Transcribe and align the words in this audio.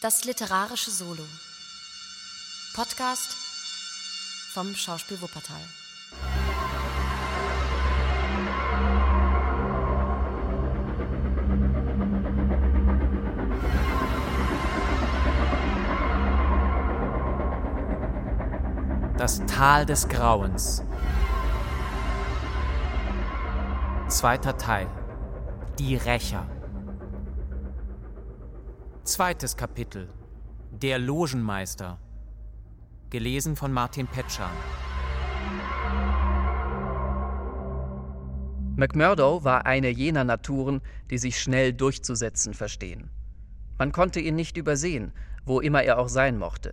Das 0.00 0.24
literarische 0.24 0.92
Solo. 0.92 1.24
Podcast 2.72 3.34
vom 4.52 4.72
Schauspiel 4.76 5.20
Wuppertal. 5.20 5.60
Das 19.16 19.44
Tal 19.46 19.84
des 19.84 20.08
Grauens. 20.08 20.84
Zweiter 24.08 24.56
Teil. 24.56 24.86
Die 25.80 25.96
Rächer. 25.96 26.46
Zweites 29.08 29.56
Kapitel. 29.56 30.06
Der 30.70 30.98
Logenmeister. 30.98 31.98
Gelesen 33.08 33.56
von 33.56 33.72
Martin 33.72 34.06
Petschan. 34.06 34.52
McMurdo 38.76 39.42
war 39.44 39.64
eine 39.64 39.88
jener 39.88 40.24
Naturen, 40.24 40.82
die 41.08 41.16
sich 41.16 41.40
schnell 41.40 41.72
durchzusetzen 41.72 42.52
verstehen. 42.52 43.08
Man 43.78 43.92
konnte 43.92 44.20
ihn 44.20 44.34
nicht 44.34 44.58
übersehen, 44.58 45.14
wo 45.46 45.60
immer 45.60 45.82
er 45.82 45.98
auch 45.98 46.10
sein 46.10 46.36
mochte. 46.36 46.72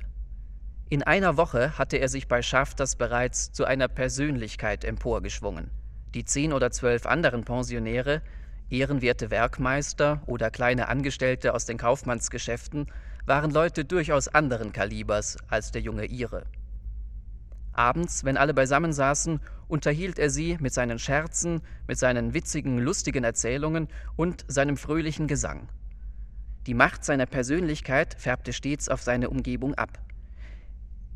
In 0.89 1.03
einer 1.03 1.37
Woche 1.37 1.77
hatte 1.77 1.95
er 1.95 2.09
sich 2.09 2.27
bei 2.27 2.41
Schafters 2.41 2.97
bereits 2.97 3.53
zu 3.53 3.63
einer 3.63 3.87
Persönlichkeit 3.87 4.83
emporgeschwungen. 4.83 5.71
Die 6.13 6.25
zehn 6.25 6.51
oder 6.51 6.69
zwölf 6.71 7.05
anderen 7.05 7.45
Pensionäre, 7.45 8.21
ehrenwerte 8.69 9.31
Werkmeister 9.31 10.21
oder 10.25 10.51
kleine 10.51 10.87
Angestellte 10.87 11.53
aus 11.53 11.65
den 11.65 11.77
Kaufmannsgeschäften, 11.77 12.87
waren 13.25 13.51
Leute 13.51 13.85
durchaus 13.85 14.27
anderen 14.27 14.71
Kalibers 14.71 15.37
als 15.47 15.71
der 15.71 15.81
junge 15.81 16.05
Ire. 16.05 16.45
Abends, 17.73 18.23
wenn 18.23 18.37
alle 18.37 18.53
beisammen 18.53 18.93
saßen, 18.93 19.39
unterhielt 19.67 20.17
er 20.17 20.29
sie 20.29 20.57
mit 20.61 20.73
seinen 20.73 20.99
Scherzen, 20.99 21.61
mit 21.87 21.97
seinen 21.97 22.33
witzigen, 22.33 22.77
lustigen 22.79 23.23
Erzählungen 23.23 23.89
und 24.15 24.45
seinem 24.47 24.77
fröhlichen 24.77 25.27
Gesang. 25.27 25.67
Die 26.67 26.73
Macht 26.73 27.03
seiner 27.03 27.25
Persönlichkeit 27.25 28.15
färbte 28.17 28.53
stets 28.53 28.89
auf 28.89 29.01
seine 29.01 29.29
Umgebung 29.29 29.75
ab. 29.75 29.99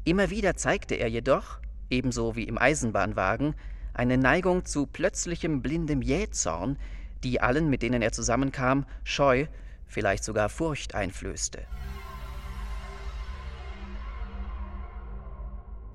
Immer 0.03 0.30
wieder 0.30 0.55
zeigte 0.55 0.95
er 0.95 1.08
jedoch, 1.08 1.59
ebenso 1.89 2.36
wie 2.36 2.44
im 2.44 2.58
Eisenbahnwagen, 2.58 3.55
eine 3.94 4.17
Neigung 4.17 4.66
zu 4.66 4.86
plötzlichem 4.86 5.61
blindem 5.61 6.02
Jähzorn, 6.02 6.77
die 7.23 7.42
allen, 7.42 7.70
mit 7.70 7.81
denen 7.81 8.02
er 8.02 8.12
zusammenkam, 8.12 8.86
Scheu, 9.03 9.48
vielleicht 9.86 10.23
sogar 10.23 10.50
Furcht 10.50 10.95
einflößte. 10.95 11.66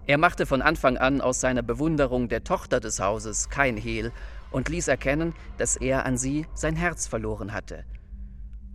Er 0.07 0.19
machte 0.19 0.45
von 0.45 0.61
Anfang 0.61 0.99
an 0.99 1.23
aus 1.23 1.41
seiner 1.41 1.63
Bewunderung 1.63 2.29
der 2.29 2.45
Tochter 2.45 2.79
des 2.79 3.01
Hauses 3.01 3.49
kein 3.49 3.79
Hehl 3.79 4.13
und 4.51 4.69
ließ 4.69 4.89
erkennen, 4.89 5.35
dass 5.57 5.77
er 5.77 6.05
an 6.05 6.19
sie 6.19 6.47
sein 6.55 6.77
Herz 6.77 7.07
verloren 7.07 7.55
hatte. 7.55 7.85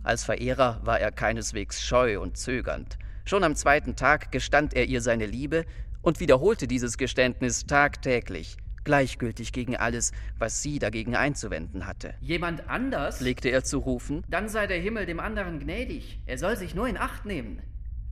Als 0.02 0.24
Verehrer 0.24 0.80
war 0.82 0.98
er 0.98 1.12
keineswegs 1.12 1.82
scheu 1.82 2.20
und 2.20 2.36
zögernd. 2.36 2.98
Schon 3.24 3.44
am 3.44 3.54
zweiten 3.54 3.94
Tag 3.94 4.32
gestand 4.32 4.74
er 4.74 4.86
ihr 4.86 5.02
seine 5.02 5.26
Liebe 5.26 5.66
und 6.02 6.18
wiederholte 6.18 6.66
dieses 6.66 6.98
Geständnis 6.98 7.64
tagtäglich, 7.64 8.56
gleichgültig 8.90 9.52
gegen 9.52 9.76
alles, 9.76 10.10
was 10.36 10.62
sie 10.62 10.80
dagegen 10.80 11.14
einzuwenden 11.14 11.86
hatte. 11.86 12.14
Jemand 12.20 12.68
anders? 12.68 13.18
Pflegte 13.18 13.48
er 13.48 13.62
zu 13.62 13.78
rufen. 13.78 14.24
Dann 14.26 14.48
sei 14.48 14.66
der 14.66 14.80
Himmel 14.80 15.06
dem 15.06 15.20
anderen 15.20 15.60
gnädig. 15.60 16.18
Er 16.26 16.38
soll 16.38 16.56
sich 16.56 16.74
nur 16.74 16.88
in 16.88 16.96
Acht 16.96 17.24
nehmen. 17.24 17.62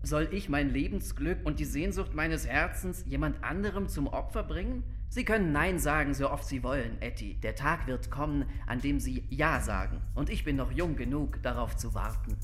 Soll 0.05 0.29
ich 0.31 0.49
mein 0.49 0.71
Lebensglück 0.71 1.39
und 1.45 1.59
die 1.59 1.65
Sehnsucht 1.65 2.15
meines 2.15 2.47
Herzens 2.47 3.03
jemand 3.09 3.43
anderem 3.43 3.89
zum 3.89 4.07
Opfer 4.07 4.45
bringen? 4.45 4.85
Sie 5.09 5.25
können 5.25 5.51
Nein 5.51 5.81
sagen, 5.81 6.15
so 6.15 6.31
oft 6.31 6.47
Sie 6.47 6.63
wollen, 6.63 7.03
Etty. 7.03 7.35
Der 7.43 7.57
Tag 7.57 7.89
wird 7.89 8.09
kommen, 8.09 8.45
an 8.69 8.81
dem 8.81 9.01
Sie 9.01 9.25
Ja 9.31 9.59
sagen. 9.59 10.01
Und 10.15 10.31
ich 10.31 10.45
bin 10.45 10.55
noch 10.55 10.71
jung 10.71 10.95
genug, 10.95 11.43
darauf 11.43 11.77
zu 11.77 11.93
warten. 11.95 12.37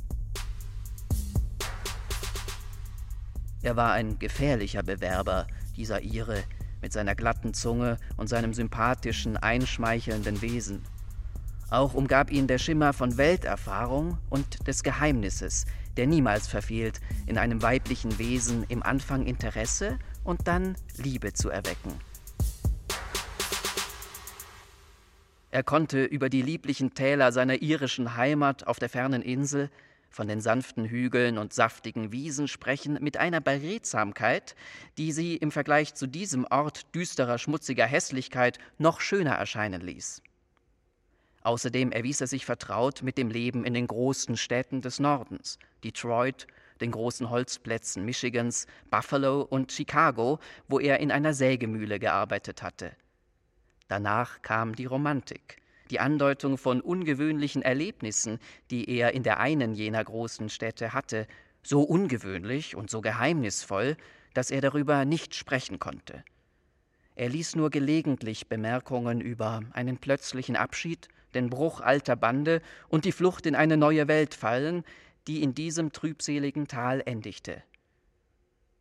Er 3.62 3.76
war 3.76 3.92
ein 3.92 4.18
gefährlicher 4.18 4.82
Bewerber, 4.82 5.46
dieser 5.76 6.02
Ire, 6.02 6.42
mit 6.84 6.92
seiner 6.92 7.14
glatten 7.14 7.54
Zunge 7.54 7.96
und 8.18 8.28
seinem 8.28 8.52
sympathischen, 8.52 9.38
einschmeichelnden 9.38 10.42
Wesen. 10.42 10.82
Auch 11.70 11.94
umgab 11.94 12.30
ihn 12.30 12.46
der 12.46 12.58
Schimmer 12.58 12.92
von 12.92 13.16
Welterfahrung 13.16 14.18
und 14.28 14.68
des 14.68 14.82
Geheimnisses, 14.82 15.64
der 15.96 16.06
niemals 16.06 16.46
verfehlt, 16.46 17.00
in 17.24 17.38
einem 17.38 17.62
weiblichen 17.62 18.18
Wesen 18.18 18.66
im 18.68 18.82
Anfang 18.82 19.24
Interesse 19.24 19.98
und 20.24 20.46
dann 20.46 20.76
Liebe 20.98 21.32
zu 21.32 21.48
erwecken. 21.48 21.94
Er 25.50 25.62
konnte 25.62 26.04
über 26.04 26.28
die 26.28 26.42
lieblichen 26.42 26.92
Täler 26.92 27.32
seiner 27.32 27.62
irischen 27.62 28.14
Heimat 28.14 28.66
auf 28.66 28.78
der 28.78 28.90
fernen 28.90 29.22
Insel 29.22 29.70
von 30.14 30.28
den 30.28 30.40
sanften 30.40 30.84
Hügeln 30.84 31.38
und 31.38 31.52
saftigen 31.52 32.12
Wiesen 32.12 32.46
sprechen 32.46 32.98
mit 33.00 33.16
einer 33.16 33.40
Beredsamkeit, 33.40 34.54
die 34.96 35.10
sie 35.10 35.36
im 35.36 35.50
Vergleich 35.50 35.94
zu 35.94 36.06
diesem 36.06 36.46
Ort 36.48 36.94
düsterer, 36.94 37.36
schmutziger 37.36 37.84
Hässlichkeit 37.84 38.58
noch 38.78 39.00
schöner 39.00 39.32
erscheinen 39.32 39.80
ließ. 39.80 40.22
Außerdem 41.42 41.90
erwies 41.90 42.20
er 42.20 42.28
sich 42.28 42.46
vertraut 42.46 43.02
mit 43.02 43.18
dem 43.18 43.28
Leben 43.28 43.64
in 43.64 43.74
den 43.74 43.88
großen 43.88 44.36
Städten 44.36 44.82
des 44.82 45.00
Nordens, 45.00 45.58
Detroit, 45.82 46.46
den 46.80 46.92
großen 46.92 47.28
Holzplätzen 47.28 48.04
Michigans, 48.04 48.66
Buffalo 48.90 49.42
und 49.42 49.72
Chicago, 49.72 50.38
wo 50.68 50.78
er 50.78 51.00
in 51.00 51.10
einer 51.10 51.34
Sägemühle 51.34 51.98
gearbeitet 51.98 52.62
hatte. 52.62 52.92
Danach 53.88 54.42
kam 54.42 54.76
die 54.76 54.86
Romantik, 54.86 55.60
die 55.94 56.00
Andeutung 56.00 56.58
von 56.58 56.80
ungewöhnlichen 56.80 57.62
Erlebnissen, 57.62 58.40
die 58.72 58.90
er 58.90 59.14
in 59.14 59.22
der 59.22 59.38
einen 59.38 59.74
jener 59.74 60.02
großen 60.02 60.48
Städte 60.48 60.92
hatte, 60.92 61.28
so 61.62 61.82
ungewöhnlich 61.82 62.74
und 62.74 62.90
so 62.90 63.00
geheimnisvoll, 63.00 63.96
dass 64.32 64.50
er 64.50 64.60
darüber 64.60 65.04
nicht 65.04 65.36
sprechen 65.36 65.78
konnte. 65.78 66.24
Er 67.14 67.28
ließ 67.28 67.54
nur 67.54 67.70
gelegentlich 67.70 68.48
Bemerkungen 68.48 69.20
über 69.20 69.60
einen 69.70 69.98
plötzlichen 69.98 70.56
Abschied, 70.56 71.06
den 71.32 71.48
Bruch 71.48 71.80
alter 71.80 72.16
Bande 72.16 72.60
und 72.88 73.04
die 73.04 73.12
Flucht 73.12 73.46
in 73.46 73.54
eine 73.54 73.76
neue 73.76 74.08
Welt 74.08 74.34
fallen, 74.34 74.82
die 75.28 75.44
in 75.44 75.54
diesem 75.54 75.92
trübseligen 75.92 76.66
Tal 76.66 77.04
endigte. 77.06 77.62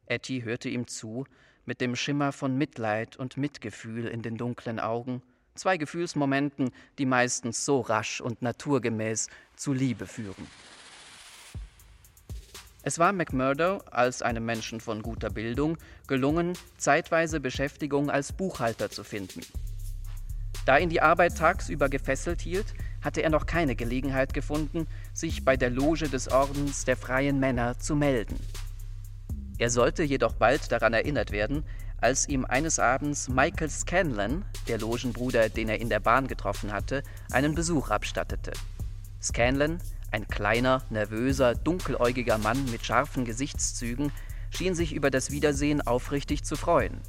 Etty 0.07 0.41
hörte 0.41 0.68
ihm 0.68 0.88
zu, 0.88 1.25
mit 1.66 1.80
dem 1.80 1.95
Schimmer 1.95 2.31
von 2.31 2.57
Mitleid 2.57 3.18
und 3.18 3.38
Mitgefühl 3.38 4.07
in 4.07 4.24
den 4.24 4.35
dunklen 4.35 4.80
Augen, 4.80 5.22
zwei 5.56 5.78
Gefühlsmomenten, 5.78 6.72
die 6.97 7.06
meistens 7.06 7.66
so 7.66 7.81
rasch 7.81 8.22
und 8.22 8.41
naturgemäß 8.41 9.28
zu 9.56 9.74
Liebe 9.74 10.08
führen. 10.08 10.47
Es 12.86 13.00
war 13.00 13.14
McMurdo, 13.14 13.78
als 13.92 14.22
einem 14.22 14.46
Menschen 14.46 14.81
von 14.81 15.02
guter 15.02 15.30
Bildung, 15.30 15.78
gelungen, 16.06 16.53
zeitweise 16.78 17.40
Beschäftigung 17.40 18.09
als 18.09 18.34
Buchhalter 18.34 18.90
zu 18.90 19.06
finden. 19.06 19.42
Da 20.66 20.78
ihn 20.78 20.90
die 20.90 21.02
Arbeit 21.02 21.38
tagsüber 21.38 21.88
gefesselt 21.88 22.42
hielt, 22.42 22.74
hatte 23.02 23.22
er 23.22 23.30
noch 23.30 23.46
keine 23.46 23.75
Gelegenheit 23.75 24.34
gefunden, 24.34 24.88
sich 25.13 25.46
bei 25.46 25.56
der 25.56 25.69
Loge 25.69 26.09
des 26.09 26.30
Ordens 26.30 26.86
der 26.86 26.97
freien 26.97 27.40
Männer 27.40 27.80
zu 27.80 27.96
melden. 27.96 28.38
Er 29.58 29.69
sollte 29.69 30.03
jedoch 30.03 30.34
bald 30.34 30.72
daran 30.72 30.94
erinnert 30.94 31.31
werden, 31.31 31.63
als 32.03 32.28
ihm 32.28 32.46
eines 32.46 32.80
Abends 32.80 33.30
Michael 33.30 33.69
Scanlon, 33.69 34.46
der 34.68 34.78
Logenbruder, 34.78 35.50
den 35.50 35.69
er 35.69 35.80
in 35.80 35.90
der 35.90 36.00
Bahn 36.00 36.28
getroffen 36.28 36.72
hatte, 36.74 37.02
einen 37.31 37.56
Besuch 37.56 37.90
abstattete. 37.90 38.52
Scanlon, 39.22 39.80
ein 40.12 40.28
kleiner, 40.28 40.84
nervöser, 40.90 41.56
dunkeläugiger 41.56 42.38
Mann 42.38 42.69
mit 42.69 42.86
scharfen 42.86 43.25
Gesichtszügen, 43.25 44.12
schien 44.51 44.75
sich 44.75 44.94
über 44.94 45.10
das 45.10 45.31
Wiedersehen 45.31 45.81
aufrichtig 45.81 46.44
zu 46.44 46.56
freuen. 46.56 47.01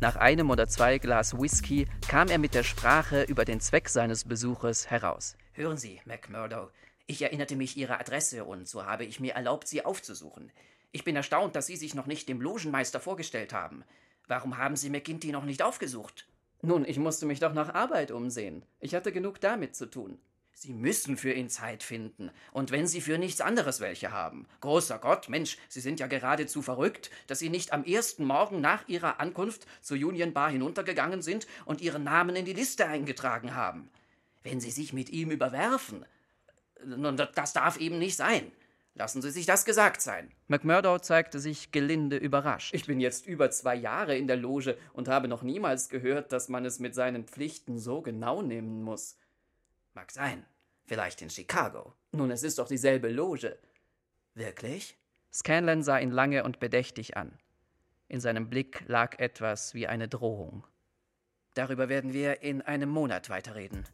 Nach 0.00 0.16
einem 0.16 0.50
oder 0.50 0.68
zwei 0.68 0.98
Glas 0.98 1.38
Whisky 1.38 1.86
kam 2.06 2.28
er 2.28 2.38
mit 2.38 2.52
der 2.52 2.64
Sprache 2.64 3.22
über 3.22 3.46
den 3.46 3.60
Zweck 3.60 3.88
seines 3.88 4.24
Besuches 4.24 4.90
heraus. 4.90 5.36
Hören 5.52 5.78
Sie, 5.78 6.00
McMurdo, 6.04 6.70
ich 7.06 7.22
erinnerte 7.22 7.56
mich 7.56 7.76
Ihrer 7.76 7.98
Adresse 7.98 8.44
und 8.44 8.68
so 8.68 8.84
habe 8.84 9.04
ich 9.04 9.20
mir 9.20 9.34
erlaubt, 9.34 9.68
Sie 9.68 9.84
aufzusuchen. 9.84 10.50
Ich 10.92 11.04
bin 11.04 11.16
erstaunt, 11.16 11.56
dass 11.56 11.66
Sie 11.66 11.76
sich 11.76 11.94
noch 11.94 12.06
nicht 12.06 12.28
dem 12.28 12.40
Logenmeister 12.40 13.00
vorgestellt 13.00 13.54
haben. 13.54 13.84
Warum 14.28 14.58
haben 14.58 14.76
Sie 14.76 14.90
McGinty 14.90 15.32
noch 15.32 15.44
nicht 15.44 15.62
aufgesucht? 15.62 16.26
Nun, 16.62 16.84
ich 16.84 16.98
musste 16.98 17.26
mich 17.26 17.40
doch 17.40 17.52
nach 17.52 17.74
Arbeit 17.74 18.10
umsehen. 18.10 18.64
Ich 18.80 18.94
hatte 18.94 19.12
genug 19.12 19.40
damit 19.40 19.76
zu 19.76 19.86
tun. 19.86 20.18
Sie 20.58 20.72
müssen 20.72 21.18
für 21.18 21.32
ihn 21.32 21.50
Zeit 21.50 21.82
finden. 21.82 22.30
Und 22.50 22.70
wenn 22.70 22.86
Sie 22.86 23.02
für 23.02 23.18
nichts 23.18 23.42
anderes 23.42 23.80
welche 23.80 24.10
haben. 24.10 24.46
Großer 24.62 24.98
Gott, 24.98 25.28
Mensch, 25.28 25.58
Sie 25.68 25.80
sind 25.80 26.00
ja 26.00 26.06
geradezu 26.06 26.62
verrückt, 26.62 27.10
dass 27.26 27.40
Sie 27.40 27.50
nicht 27.50 27.74
am 27.74 27.84
ersten 27.84 28.24
Morgen 28.24 28.62
nach 28.62 28.88
Ihrer 28.88 29.20
Ankunft 29.20 29.66
zur 29.82 29.98
Union 29.98 30.32
Bar 30.32 30.50
hinuntergegangen 30.50 31.20
sind 31.20 31.46
und 31.66 31.82
Ihren 31.82 32.04
Namen 32.04 32.36
in 32.36 32.46
die 32.46 32.54
Liste 32.54 32.86
eingetragen 32.86 33.54
haben. 33.54 33.90
Wenn 34.44 34.60
Sie 34.60 34.70
sich 34.70 34.94
mit 34.94 35.10
ihm 35.10 35.30
überwerfen. 35.30 36.06
Nun, 36.84 37.16
das 37.16 37.52
darf 37.52 37.76
eben 37.76 37.98
nicht 37.98 38.16
sein. 38.16 38.50
Lassen 38.98 39.20
Sie 39.20 39.30
sich 39.30 39.44
das 39.44 39.66
gesagt 39.66 40.00
sein. 40.00 40.32
McMurdo 40.48 40.98
zeigte 40.98 41.38
sich 41.38 41.70
gelinde 41.70 42.16
überrascht. 42.16 42.74
Ich 42.74 42.86
bin 42.86 42.98
jetzt 42.98 43.26
über 43.26 43.50
zwei 43.50 43.74
Jahre 43.74 44.16
in 44.16 44.26
der 44.26 44.38
Loge 44.38 44.78
und 44.94 45.06
habe 45.06 45.28
noch 45.28 45.42
niemals 45.42 45.90
gehört, 45.90 46.32
dass 46.32 46.48
man 46.48 46.64
es 46.64 46.78
mit 46.78 46.94
seinen 46.94 47.24
Pflichten 47.24 47.78
so 47.78 48.00
genau 48.00 48.40
nehmen 48.40 48.82
muss. 48.82 49.18
Mag 49.92 50.10
sein. 50.10 50.46
Vielleicht 50.86 51.20
in 51.20 51.28
Chicago. 51.28 51.92
Nun, 52.12 52.30
es 52.30 52.42
ist 52.42 52.58
doch 52.58 52.68
dieselbe 52.68 53.10
Loge. 53.10 53.58
Wirklich? 54.32 54.96
Scanlan 55.30 55.82
sah 55.82 55.98
ihn 55.98 56.10
lange 56.10 56.44
und 56.44 56.58
bedächtig 56.58 57.18
an. 57.18 57.38
In 58.08 58.20
seinem 58.20 58.48
Blick 58.48 58.82
lag 58.86 59.18
etwas 59.18 59.74
wie 59.74 59.86
eine 59.86 60.08
Drohung. 60.08 60.66
Darüber 61.52 61.90
werden 61.90 62.14
wir 62.14 62.40
in 62.42 62.62
einem 62.62 62.88
Monat 62.88 63.28
weiterreden. 63.28 63.84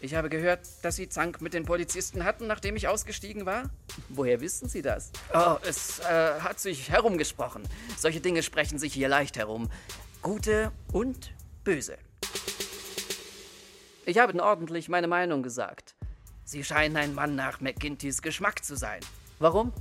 Ich 0.00 0.14
habe 0.14 0.28
gehört, 0.28 0.66
dass 0.82 0.96
Sie 0.96 1.08
Zank 1.08 1.40
mit 1.40 1.54
den 1.54 1.64
Polizisten 1.64 2.24
hatten, 2.24 2.46
nachdem 2.46 2.74
ich 2.76 2.88
ausgestiegen 2.88 3.46
war. 3.46 3.70
Woher 4.08 4.40
wissen 4.40 4.68
Sie 4.68 4.82
das? 4.82 5.12
Oh, 5.32 5.56
es 5.66 6.00
äh, 6.00 6.40
hat 6.40 6.58
sich 6.58 6.90
herumgesprochen. 6.90 7.62
Solche 7.96 8.20
Dinge 8.20 8.42
sprechen 8.42 8.78
sich 8.78 8.92
hier 8.92 9.08
leicht 9.08 9.36
herum. 9.36 9.70
Gute 10.20 10.72
und 10.92 11.32
böse. 11.64 11.98
Ich 14.04 14.18
habe 14.18 14.32
Ihnen 14.32 14.40
ordentlich 14.40 14.88
meine 14.88 15.06
Meinung 15.06 15.42
gesagt. 15.42 15.94
Sie 16.44 16.64
scheinen 16.64 16.96
ein 16.96 17.14
Mann 17.14 17.36
nach 17.36 17.60
McGintys 17.60 18.22
Geschmack 18.22 18.64
zu 18.64 18.76
sein. 18.76 19.00
Warum? 19.38 19.72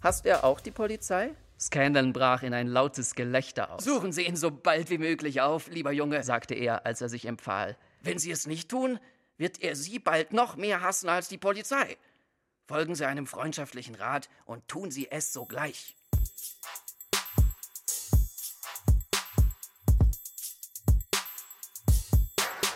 Hast 0.00 0.26
er 0.26 0.44
auch 0.44 0.60
die 0.60 0.70
Polizei? 0.70 1.30
Scandal 1.58 2.12
brach 2.12 2.42
in 2.42 2.54
ein 2.54 2.68
lautes 2.68 3.14
Gelächter 3.14 3.72
aus. 3.72 3.84
Suchen 3.84 4.12
Sie 4.12 4.22
ihn 4.22 4.36
so 4.36 4.50
bald 4.50 4.90
wie 4.90 4.98
möglich 4.98 5.40
auf, 5.40 5.68
lieber 5.68 5.92
Junge, 5.92 6.22
sagte 6.22 6.54
er, 6.54 6.86
als 6.86 7.00
er 7.00 7.08
sich 7.08 7.26
empfahl. 7.26 7.76
Wenn 8.02 8.18
Sie 8.18 8.30
es 8.30 8.46
nicht 8.46 8.68
tun, 8.68 8.98
wird 9.36 9.62
er 9.62 9.76
Sie 9.76 9.98
bald 9.98 10.32
noch 10.32 10.56
mehr 10.56 10.80
hassen 10.80 11.08
als 11.08 11.28
die 11.28 11.38
Polizei. 11.38 11.96
Folgen 12.66 12.94
Sie 12.94 13.04
einem 13.04 13.26
freundschaftlichen 13.26 13.94
Rat 13.94 14.28
und 14.44 14.66
tun 14.68 14.90
Sie 14.90 15.10
es 15.10 15.32
sogleich. 15.32 15.94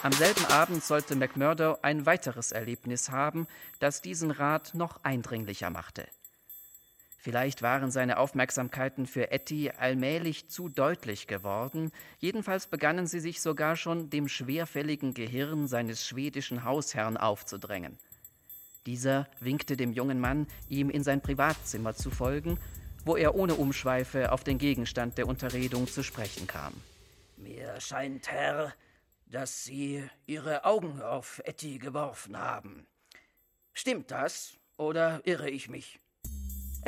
Am 0.02 0.12
selben 0.12 0.44
Abend 0.46 0.84
sollte 0.84 1.16
McMurdo 1.16 1.78
ein 1.82 2.06
weiteres 2.06 2.52
Erlebnis 2.52 3.10
haben, 3.10 3.48
das 3.80 4.00
diesen 4.00 4.30
Rat 4.30 4.74
noch 4.74 5.02
eindringlicher 5.02 5.70
machte. 5.70 6.06
Vielleicht 7.28 7.60
waren 7.60 7.90
seine 7.90 8.16
Aufmerksamkeiten 8.16 9.06
für 9.06 9.30
Etty 9.30 9.70
allmählich 9.76 10.48
zu 10.48 10.70
deutlich 10.70 11.26
geworden, 11.26 11.92
jedenfalls 12.20 12.66
begannen 12.66 13.06
sie 13.06 13.20
sich 13.20 13.42
sogar 13.42 13.76
schon 13.76 14.08
dem 14.08 14.28
schwerfälligen 14.28 15.12
Gehirn 15.12 15.68
seines 15.68 16.06
schwedischen 16.06 16.64
Hausherrn 16.64 17.18
aufzudrängen. 17.18 17.98
Dieser 18.86 19.28
winkte 19.40 19.76
dem 19.76 19.92
jungen 19.92 20.20
Mann, 20.20 20.46
ihm 20.70 20.88
in 20.88 21.04
sein 21.04 21.20
Privatzimmer 21.20 21.94
zu 21.94 22.10
folgen, 22.10 22.58
wo 23.04 23.14
er 23.14 23.34
ohne 23.34 23.56
Umschweife 23.56 24.32
auf 24.32 24.42
den 24.42 24.56
Gegenstand 24.56 25.18
der 25.18 25.28
Unterredung 25.28 25.86
zu 25.86 26.02
sprechen 26.02 26.46
kam. 26.46 26.72
Mir 27.36 27.78
scheint, 27.82 28.30
Herr, 28.30 28.72
dass 29.26 29.64
Sie 29.64 30.02
Ihre 30.24 30.64
Augen 30.64 31.02
auf 31.02 31.42
Etty 31.44 31.76
geworfen 31.76 32.38
haben. 32.38 32.86
Stimmt 33.74 34.12
das 34.12 34.54
oder 34.78 35.20
irre 35.24 35.50
ich 35.50 35.68
mich? 35.68 36.00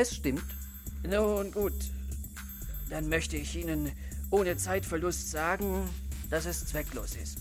Es 0.00 0.16
stimmt. 0.16 0.46
Nun 1.02 1.52
gut, 1.52 1.74
dann 2.88 3.10
möchte 3.10 3.36
ich 3.36 3.54
Ihnen 3.54 3.92
ohne 4.30 4.56
Zeitverlust 4.56 5.30
sagen, 5.30 5.90
dass 6.30 6.46
es 6.46 6.64
zwecklos 6.64 7.16
ist. 7.16 7.40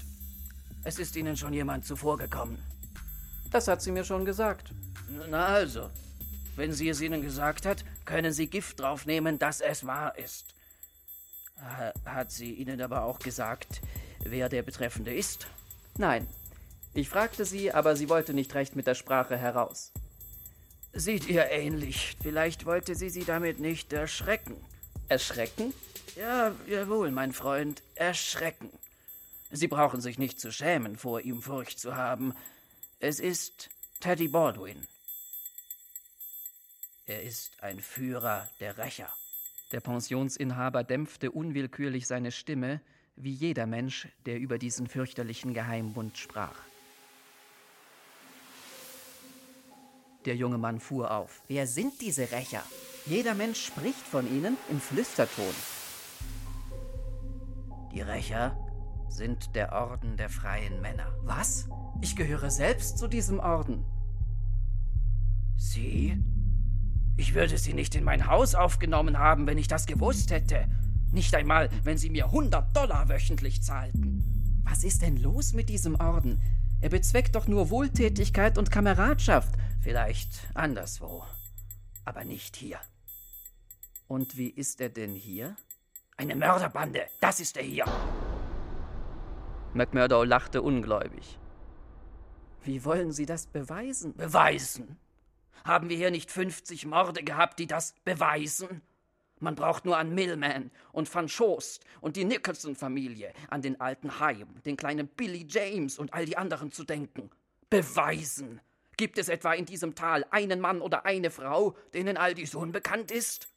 Es 0.83 0.99
ist 0.99 1.15
Ihnen 1.15 1.37
schon 1.37 1.53
jemand 1.53 1.85
zuvorgekommen. 1.85 2.57
Das 3.49 3.69
hat 3.69 3.81
sie 3.81 3.93
mir 3.93 4.03
schon 4.03 4.25
gesagt. 4.25 4.73
Na 5.29 5.45
also, 5.45 5.89
wenn 6.57 6.73
sie 6.73 6.89
es 6.89 6.99
Ihnen 6.99 7.21
gesagt 7.21 7.65
hat, 7.65 7.85
können 8.03 8.33
Sie 8.33 8.47
Gift 8.47 8.81
draufnehmen, 8.81 9.39
dass 9.39 9.61
es 9.61 9.85
wahr 9.85 10.17
ist. 10.17 10.53
Hat 12.03 12.29
sie 12.29 12.55
Ihnen 12.55 12.81
aber 12.81 13.05
auch 13.05 13.19
gesagt, 13.19 13.79
wer 14.25 14.49
der 14.49 14.63
Betreffende 14.63 15.13
ist? 15.13 15.47
Nein. 15.97 16.27
Ich 16.93 17.07
fragte 17.07 17.45
sie, 17.45 17.71
aber 17.71 17.95
sie 17.95 18.09
wollte 18.09 18.33
nicht 18.33 18.53
recht 18.53 18.75
mit 18.75 18.85
der 18.85 18.95
Sprache 18.95 19.37
heraus. 19.37 19.93
Sieht 20.93 21.27
ihr 21.27 21.49
ähnlich. 21.49 22.17
Vielleicht 22.21 22.65
wollte 22.65 22.95
sie 22.95 23.09
sie 23.09 23.23
damit 23.23 23.59
nicht 23.59 23.93
erschrecken. 23.93 24.55
Erschrecken? 25.07 25.73
Ja, 26.15 26.53
jawohl, 26.67 27.11
mein 27.11 27.31
Freund, 27.31 27.81
erschrecken. 27.95 28.69
Sie 29.51 29.67
brauchen 29.67 30.01
sich 30.01 30.19
nicht 30.19 30.39
zu 30.39 30.51
schämen, 30.51 30.97
vor 30.97 31.21
ihm 31.21 31.41
Furcht 31.41 31.79
zu 31.79 31.95
haben. 31.95 32.33
Es 32.99 33.19
ist 33.19 33.69
Teddy 33.99 34.27
Baldwin. 34.27 34.87
Er 37.05 37.23
ist 37.23 37.63
ein 37.63 37.79
Führer 37.79 38.47
der 38.59 38.77
Rächer. 38.77 39.11
Der 39.71 39.79
Pensionsinhaber 39.79 40.83
dämpfte 40.83 41.31
unwillkürlich 41.31 42.05
seine 42.07 42.31
Stimme, 42.31 42.81
wie 43.15 43.31
jeder 43.31 43.65
Mensch, 43.65 44.07
der 44.25 44.39
über 44.39 44.57
diesen 44.57 44.87
fürchterlichen 44.87 45.53
Geheimbund 45.53 46.17
sprach. 46.17 46.55
Der 50.29 50.35
junge 50.35 50.59
Mann 50.59 50.79
fuhr 50.79 51.09
auf. 51.09 51.41
Wer 51.47 51.65
sind 51.65 52.01
diese 52.01 52.31
Rächer? 52.31 52.61
Jeder 53.07 53.33
Mensch 53.33 53.65
spricht 53.65 54.05
von 54.05 54.31
ihnen 54.31 54.57
im 54.69 54.79
Flüsterton. 54.79 55.55
Die 57.91 58.01
Rächer 58.01 58.55
sind 59.07 59.55
der 59.55 59.73
Orden 59.73 60.17
der 60.17 60.29
freien 60.29 60.81
Männer. 60.81 61.07
Was? 61.23 61.67
Ich 62.01 62.15
gehöre 62.15 62.51
selbst 62.51 62.99
zu 62.99 63.07
diesem 63.07 63.39
Orden. 63.39 63.83
Sie? 65.57 66.23
Ich 67.17 67.33
würde 67.33 67.57
Sie 67.57 67.73
nicht 67.73 67.95
in 67.95 68.03
mein 68.03 68.27
Haus 68.27 68.53
aufgenommen 68.53 69.17
haben, 69.17 69.47
wenn 69.47 69.57
ich 69.57 69.67
das 69.67 69.87
gewusst 69.87 70.29
hätte. 70.29 70.67
Nicht 71.11 71.33
einmal, 71.33 71.71
wenn 71.83 71.97
Sie 71.97 72.11
mir 72.11 72.25
100 72.25 72.77
Dollar 72.77 73.09
wöchentlich 73.09 73.63
zahlten. 73.63 74.61
Was 74.63 74.83
ist 74.83 75.01
denn 75.01 75.17
los 75.17 75.53
mit 75.53 75.69
diesem 75.69 75.95
Orden? 75.95 76.39
Er 76.81 76.89
bezweckt 76.89 77.35
doch 77.35 77.47
nur 77.47 77.71
Wohltätigkeit 77.71 78.59
und 78.59 78.69
Kameradschaft. 78.69 79.55
Vielleicht 79.81 80.47
anderswo, 80.55 81.25
aber 82.03 82.25
nicht 82.25 82.57
hier. 82.57 82.79
Und 84.07 84.37
wie 84.37 84.49
ist 84.49 84.81
er 84.81 84.89
denn 84.89 85.15
hier? 85.15 85.55
Eine 86.17 86.35
Mörderbande, 86.35 87.07
das 87.21 87.39
ist 87.39 87.55
er 87.55 87.63
hier. 87.63 87.85
McMurdo 89.73 90.23
lachte 90.23 90.61
ungläubig. 90.61 91.39
Wie 92.63 92.83
wollen 92.83 93.13
Sie 93.13 93.25
das 93.25 93.47
beweisen? 93.47 94.15
Beweisen? 94.17 94.97
Haben 95.63 95.87
wir 95.87 95.95
hier 95.95 96.11
nicht 96.11 96.29
50 96.29 96.85
Morde 96.85 97.23
gehabt, 97.23 97.59
die 97.59 97.67
das 97.67 97.93
beweisen? 98.03 98.81
Man 99.39 99.55
braucht 99.55 99.85
nur 99.85 99.97
an 99.97 100.13
Millman 100.13 100.71
und 100.91 101.13
Van 101.13 101.29
Schost 101.29 101.85
und 102.01 102.17
die 102.17 102.25
Nicholson-Familie, 102.25 103.31
an 103.49 103.61
den 103.61 103.79
alten 103.79 104.19
Haim, 104.19 104.61
den 104.65 104.75
kleinen 104.75 105.07
Billy 105.07 105.45
James 105.47 105.97
und 105.97 106.13
all 106.13 106.25
die 106.25 106.35
anderen 106.35 106.73
zu 106.73 106.83
denken. 106.83 107.29
Beweisen! 107.69 108.59
Gibt 108.99 109.17
es 109.17 109.29
etwa 109.29 109.53
in 109.53 109.65
diesem 109.65 109.95
Tal 109.95 110.25
einen 110.29 110.59
Mann 110.59 110.81
oder 110.81 111.05
eine 111.05 111.29
Frau, 111.31 111.73
denen 111.93 112.17
all 112.17 112.33
dies 112.33 112.53
unbekannt 112.53 113.11
ist? 113.11 113.47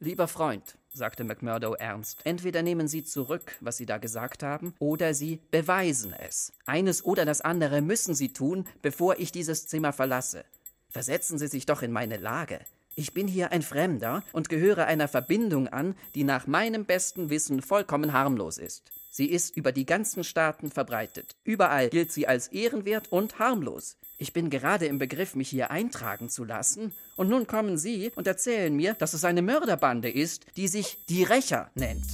Lieber 0.00 0.26
Freund, 0.26 0.76
sagte 0.92 1.22
McMurdo 1.22 1.74
ernst, 1.74 2.18
entweder 2.24 2.62
nehmen 2.62 2.88
Sie 2.88 3.04
zurück, 3.04 3.56
was 3.60 3.76
Sie 3.76 3.86
da 3.86 3.98
gesagt 3.98 4.42
haben, 4.42 4.74
oder 4.80 5.14
Sie 5.14 5.38
beweisen 5.52 6.12
es. 6.12 6.52
Eines 6.66 7.04
oder 7.04 7.24
das 7.24 7.42
andere 7.42 7.80
müssen 7.80 8.16
Sie 8.16 8.32
tun, 8.32 8.66
bevor 8.82 9.20
ich 9.20 9.30
dieses 9.30 9.68
Zimmer 9.68 9.92
verlasse. 9.92 10.44
Versetzen 10.88 11.38
Sie 11.38 11.46
sich 11.46 11.64
doch 11.64 11.82
in 11.82 11.92
meine 11.92 12.16
Lage. 12.16 12.58
Ich 12.96 13.14
bin 13.14 13.28
hier 13.28 13.52
ein 13.52 13.62
Fremder 13.62 14.24
und 14.32 14.48
gehöre 14.48 14.86
einer 14.86 15.06
Verbindung 15.06 15.68
an, 15.68 15.94
die 16.16 16.24
nach 16.24 16.48
meinem 16.48 16.86
besten 16.86 17.30
Wissen 17.30 17.62
vollkommen 17.62 18.12
harmlos 18.12 18.58
ist. 18.58 18.90
Sie 19.10 19.26
ist 19.26 19.56
über 19.56 19.70
die 19.70 19.86
ganzen 19.86 20.24
Staaten 20.24 20.72
verbreitet. 20.72 21.36
Überall 21.44 21.88
gilt 21.90 22.10
sie 22.10 22.26
als 22.26 22.48
ehrenwert 22.48 23.12
und 23.12 23.38
harmlos. 23.38 23.96
Ich 24.22 24.32
bin 24.32 24.50
gerade 24.50 24.86
im 24.86 25.00
Begriff, 25.00 25.34
mich 25.34 25.48
hier 25.48 25.72
eintragen 25.72 26.28
zu 26.28 26.44
lassen, 26.44 26.94
und 27.16 27.28
nun 27.28 27.48
kommen 27.48 27.76
Sie 27.76 28.12
und 28.14 28.28
erzählen 28.28 28.72
mir, 28.72 28.94
dass 28.94 29.14
es 29.14 29.24
eine 29.24 29.42
Mörderbande 29.42 30.08
ist, 30.08 30.46
die 30.56 30.68
sich 30.68 31.04
die 31.06 31.24
Rächer 31.24 31.72
nennt. 31.74 32.06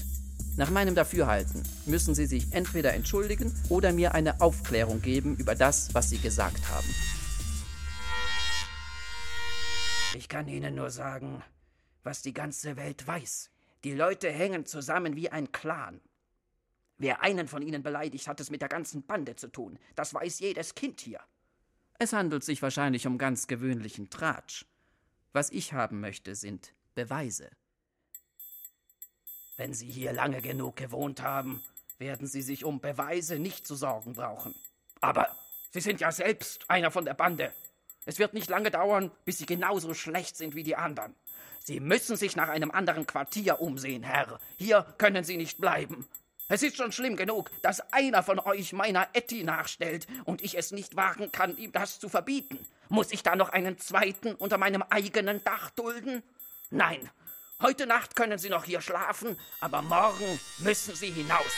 Nach 0.57 0.71
meinem 0.71 0.95
Dafürhalten 0.95 1.63
müssen 1.85 2.15
Sie 2.15 2.25
sich 2.25 2.51
entweder 2.55 2.95
entschuldigen 2.95 3.55
oder 3.69 3.93
mir 3.93 4.15
eine 4.15 4.41
Aufklärung 4.41 5.03
geben 5.03 5.37
über 5.37 5.55
das, 5.55 5.93
was 5.93 6.09
Sie 6.09 6.17
gesagt 6.17 6.67
haben. 6.71 6.89
Ich 10.17 10.31
kann 10.31 10.49
Ihnen 10.49 10.77
nur 10.77 10.89
sagen, 10.89 11.43
was 12.05 12.23
die 12.23 12.33
ganze 12.33 12.77
Welt 12.77 13.07
weiß. 13.07 13.51
Die 13.85 13.93
Leute 13.93 14.31
hängen 14.31 14.65
zusammen 14.65 15.15
wie 15.15 15.29
ein 15.29 15.53
Clan. 15.53 16.01
Wer 16.97 17.21
einen 17.21 17.49
von 17.49 17.61
ihnen 17.61 17.83
beleidigt, 17.83 18.27
hat 18.29 18.41
es 18.41 18.49
mit 18.49 18.63
der 18.63 18.71
ganzen 18.71 19.03
Bande 19.03 19.37
zu 19.37 19.49
tun. 19.49 19.79
Das 19.95 20.15
weiß 20.15 20.39
jedes 20.39 20.75
Kind 20.75 21.03
hier. 21.03 21.21
Es 22.01 22.13
handelt 22.13 22.45
sich 22.45 22.63
wahrscheinlich 22.63 23.09
um 23.09 23.19
ganz 23.19 23.49
gewöhnlichen 23.49 24.09
Tratsch. 24.09 24.65
Was 25.33 25.51
ich 25.51 25.73
haben 25.73 26.01
möchte, 26.01 26.37
sind 26.37 26.73
Beweise. 26.95 27.51
Wenn 29.57 29.75
Sie 29.75 29.91
hier 29.91 30.13
lange 30.13 30.41
genug 30.41 30.77
gewohnt 30.77 31.21
haben, 31.23 31.61
werden 31.99 32.29
Sie 32.29 32.43
sich 32.43 32.65
um 32.65 32.81
Beweise 32.81 33.41
nicht 33.41 33.67
zu 33.67 33.75
sorgen 33.75 34.13
brauchen. 34.13 34.55
Aber 35.01 35.37
Sie 35.73 35.81
sind 35.81 36.01
ja 36.01 36.13
selbst 36.13 36.71
einer 36.71 36.93
von 36.93 37.05
der 37.05 37.15
Bande. 37.15 37.53
Es 38.07 38.21
wird 38.21 38.33
nicht 38.33 38.49
lange 38.49 38.71
dauern, 38.71 39.11
bis 39.25 39.39
Sie 39.39 39.47
genauso 39.47 39.93
schlecht 39.93 40.37
sind 40.37 40.55
wie 40.55 40.63
die 40.63 40.77
anderen. 40.77 41.17
Sie 41.65 41.81
müssen 41.81 42.17
sich 42.17 42.37
nach 42.37 42.49
einem 42.49 42.71
anderen 42.71 43.07
Quartier 43.09 43.61
umsehen, 43.61 44.05
Herr. 44.05 44.39
Hier 44.57 44.87
können 44.99 45.25
Sie 45.25 45.37
nicht 45.37 45.59
bleiben. 45.59 46.07
Es 46.51 46.63
ist 46.63 46.79
schon 46.79 46.93
schlimm 46.93 47.17
genug, 47.17 47.51
dass 47.61 47.93
einer 47.93 48.23
von 48.23 48.39
euch 48.39 48.73
meiner 48.73 49.07
Etty 49.13 49.45
nachstellt 49.45 50.07
und 50.25 50.43
ich 50.43 50.57
es 50.57 50.73
nicht 50.73 50.97
wagen 50.97 51.31
kann, 51.31 51.59
ihm 51.59 51.73
das 51.73 52.01
zu 52.01 52.09
verbieten. 52.09 52.59
Muss 52.89 53.13
ich 53.13 53.23
da 53.23 53.37
noch 53.37 53.51
einen 53.51 53.77
zweiten 53.77 54.35
unter 54.35 54.57
meinem 54.57 54.83
eigenen 54.83 55.45
Dach 55.45 55.69
dulden? 55.71 56.23
Nein. 56.71 57.11
Heute 57.61 57.87
Nacht 57.87 58.17
können 58.17 58.39
Sie 58.39 58.49
noch 58.49 58.65
hier 58.65 58.81
schlafen, 58.81 59.37
aber 59.61 59.83
morgen 59.83 60.41
müssen 60.59 60.95
Sie 60.95 61.11
hinaus. 61.11 61.53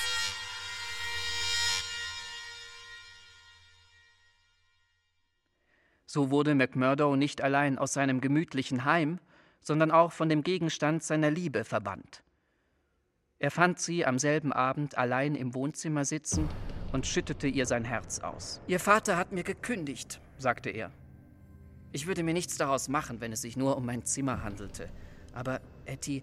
So 6.04 6.30
wurde 6.30 6.56
McMurdo 6.56 7.14
nicht 7.14 7.42
allein 7.42 7.78
aus 7.78 7.92
seinem 7.92 8.20
gemütlichen 8.20 8.84
Heim, 8.84 9.20
sondern 9.60 9.92
auch 9.92 10.10
von 10.10 10.28
dem 10.28 10.42
Gegenstand 10.42 11.04
seiner 11.04 11.30
Liebe 11.30 11.64
verbannt. 11.64 12.24
Er 13.42 13.50
fand 13.50 13.80
sie 13.80 14.04
am 14.04 14.18
selben 14.18 14.52
Abend 14.52 14.98
allein 14.98 15.34
im 15.34 15.54
Wohnzimmer 15.54 16.04
sitzen 16.04 16.46
und 16.92 17.06
schüttete 17.06 17.46
ihr 17.46 17.64
sein 17.64 17.86
Herz 17.86 18.18
aus. 18.18 18.60
Ihr 18.66 18.78
Vater 18.78 19.16
hat 19.16 19.32
mir 19.32 19.44
gekündigt, 19.44 20.20
sagte 20.36 20.68
er. 20.68 20.92
Ich 21.90 22.06
würde 22.06 22.22
mir 22.22 22.34
nichts 22.34 22.58
daraus 22.58 22.88
machen, 22.88 23.22
wenn 23.22 23.32
es 23.32 23.40
sich 23.40 23.56
nur 23.56 23.78
um 23.78 23.86
mein 23.86 24.04
Zimmer 24.04 24.42
handelte. 24.42 24.90
Aber, 25.32 25.62
Etty, 25.86 26.22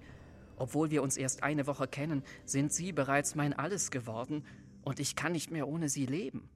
obwohl 0.58 0.92
wir 0.92 1.02
uns 1.02 1.18
erst 1.18 1.42
eine 1.42 1.66
Woche 1.66 1.88
kennen, 1.88 2.22
sind 2.46 2.72
Sie 2.72 2.92
bereits 2.92 3.34
mein 3.34 3.54
Alles 3.54 3.90
geworden 3.90 4.46
und 4.84 5.00
ich 5.00 5.16
kann 5.16 5.32
nicht 5.32 5.50
mehr 5.50 5.68
ohne 5.68 5.90
Sie 5.90 6.06
leben. 6.06 6.48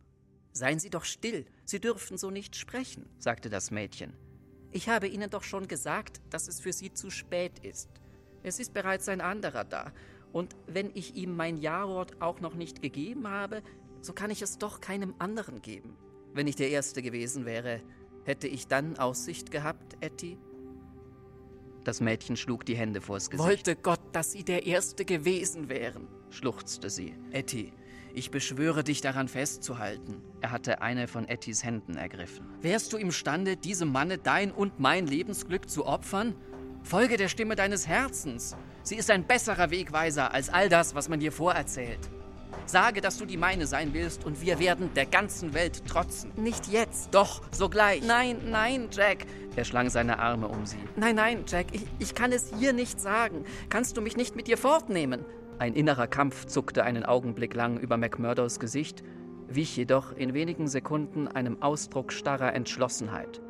Seien 0.52 0.78
Sie 0.78 0.92
doch 0.92 1.06
still, 1.06 1.48
Sie 1.66 1.82
dürfen 1.82 2.20
so 2.20 2.30
nicht 2.30 2.56
sprechen, 2.56 3.10
sagte 3.18 3.50
das 3.50 3.72
Mädchen. 3.72 4.14
Ich 4.70 4.90
habe 4.90 5.08
Ihnen 5.08 5.32
doch 5.32 5.44
schon 5.44 5.68
gesagt, 5.68 6.22
dass 6.30 6.48
es 6.48 6.60
für 6.60 6.72
Sie 6.72 6.94
zu 6.94 7.10
spät 7.10 7.58
ist. 7.66 7.90
Es 8.44 8.60
ist 8.60 8.76
bereits 8.76 9.10
ein 9.10 9.22
anderer 9.22 9.64
da, 9.64 9.92
und 10.34 10.56
wenn 10.68 10.92
ich 10.94 11.16
ihm 11.16 11.36
mein 11.36 11.58
Ja-Wort 11.58 12.22
auch 12.22 12.40
noch 12.42 12.56
nicht 12.56 12.82
gegeben 12.82 13.28
habe, 13.28 13.62
so 14.02 14.14
kann 14.14 14.32
ich 14.32 14.42
es 14.42 14.58
doch 14.58 14.82
keinem 14.82 15.14
anderen 15.20 15.62
geben. 15.62 15.96
Wenn 16.34 16.48
ich 16.48 16.56
der 16.56 16.70
Erste 16.70 17.02
gewesen 17.02 17.46
wäre, 17.46 17.82
hätte 18.24 18.48
ich 18.48 18.68
dann 18.68 18.98
Aussicht 18.98 19.52
gehabt, 19.52 19.98
Etty? 20.00 20.38
Das 21.84 22.00
Mädchen 22.00 22.38
schlug 22.38 22.66
die 22.66 22.76
Hände 22.76 23.02
vors 23.02 23.30
Gesicht. 23.30 23.48
Wollte 23.48 23.76
Gott, 23.76 24.02
dass 24.12 24.32
Sie 24.32 24.44
der 24.44 24.66
Erste 24.66 25.04
gewesen 25.04 25.68
wären, 25.68 26.08
schluchzte 26.30 26.90
sie. 26.90 27.16
Etty, 27.32 27.74
ich 28.14 28.30
beschwöre 28.30 28.84
dich 28.84 29.02
daran 29.02 29.28
festzuhalten. 29.28 30.22
Er 30.42 30.52
hatte 30.52 30.82
eine 30.82 31.08
von 31.08 31.28
Ettys 31.28 31.64
Händen 31.64 31.96
ergriffen. 31.96 32.46
Wärst 32.62 32.94
du 32.94 32.98
imstande, 32.98 33.58
diesem 33.58 33.92
Manne 33.92 34.18
dein 34.18 34.52
und 34.52 34.80
mein 34.80 35.08
Lebensglück 35.08 35.70
zu 35.70 35.86
opfern? 35.86 36.36
Folge 36.84 37.18
der 37.18 37.30
Stimme 37.30 37.56
deines 37.56 37.88
Herzens. 37.88 38.56
Sie 38.84 38.96
ist 38.96 39.12
ein 39.12 39.26
besserer 39.26 39.70
Wegweiser 39.70 40.34
als 40.34 40.50
all 40.50 40.70
das, 40.70 40.96
was 40.96 41.08
man 41.08 41.20
dir 41.20 41.32
vorerzählt. 41.32 42.10
Sage, 42.66 43.02
dass 43.02 43.18
du 43.18 43.26
die 43.26 43.38
meine 43.38 43.68
sein 43.68 43.94
willst 43.94 44.26
und 44.26 44.42
wir 44.42 44.60
werden 44.60 44.94
der 44.94 45.06
ganzen 45.06 45.54
Welt 45.54 45.86
trotzen. 45.86 46.32
Nicht 46.36 46.68
jetzt. 46.68 47.14
Doch, 47.14 47.42
sogleich. 47.52 48.02
Nein, 48.02 48.38
nein, 48.50 48.88
Jack. 48.92 49.26
Er 49.56 49.66
schlang 49.66 49.90
seine 49.90 50.20
Arme 50.20 50.48
um 50.48 50.66
sie. 50.66 50.78
Nein, 50.96 51.16
nein, 51.16 51.44
Jack, 51.48 51.68
ich, 51.74 51.86
ich 52.00 52.16
kann 52.16 52.32
es 52.32 52.52
hier 52.58 52.74
nicht 52.74 53.00
sagen. 53.00 53.46
Kannst 53.70 53.98
du 53.98 54.02
mich 54.02 54.16
nicht 54.16 54.36
mit 54.36 54.48
dir 54.48 54.58
fortnehmen? 54.58 55.26
Ein 55.60 55.74
innerer 55.74 56.08
Kampf 56.08 56.46
zuckte 56.46 56.84
einen 56.84 57.06
Augenblick 57.06 57.54
lang 57.54 57.78
über 57.78 57.98
McMurdos 57.98 58.60
Gesicht, 58.60 59.04
wich 59.48 59.76
jedoch 59.76 60.16
in 60.16 60.34
wenigen 60.34 60.68
Sekunden 60.68 61.28
einem 61.28 61.62
Ausdruck 61.62 62.14
starrer 62.14 62.54
Entschlossenheit. 62.54 63.42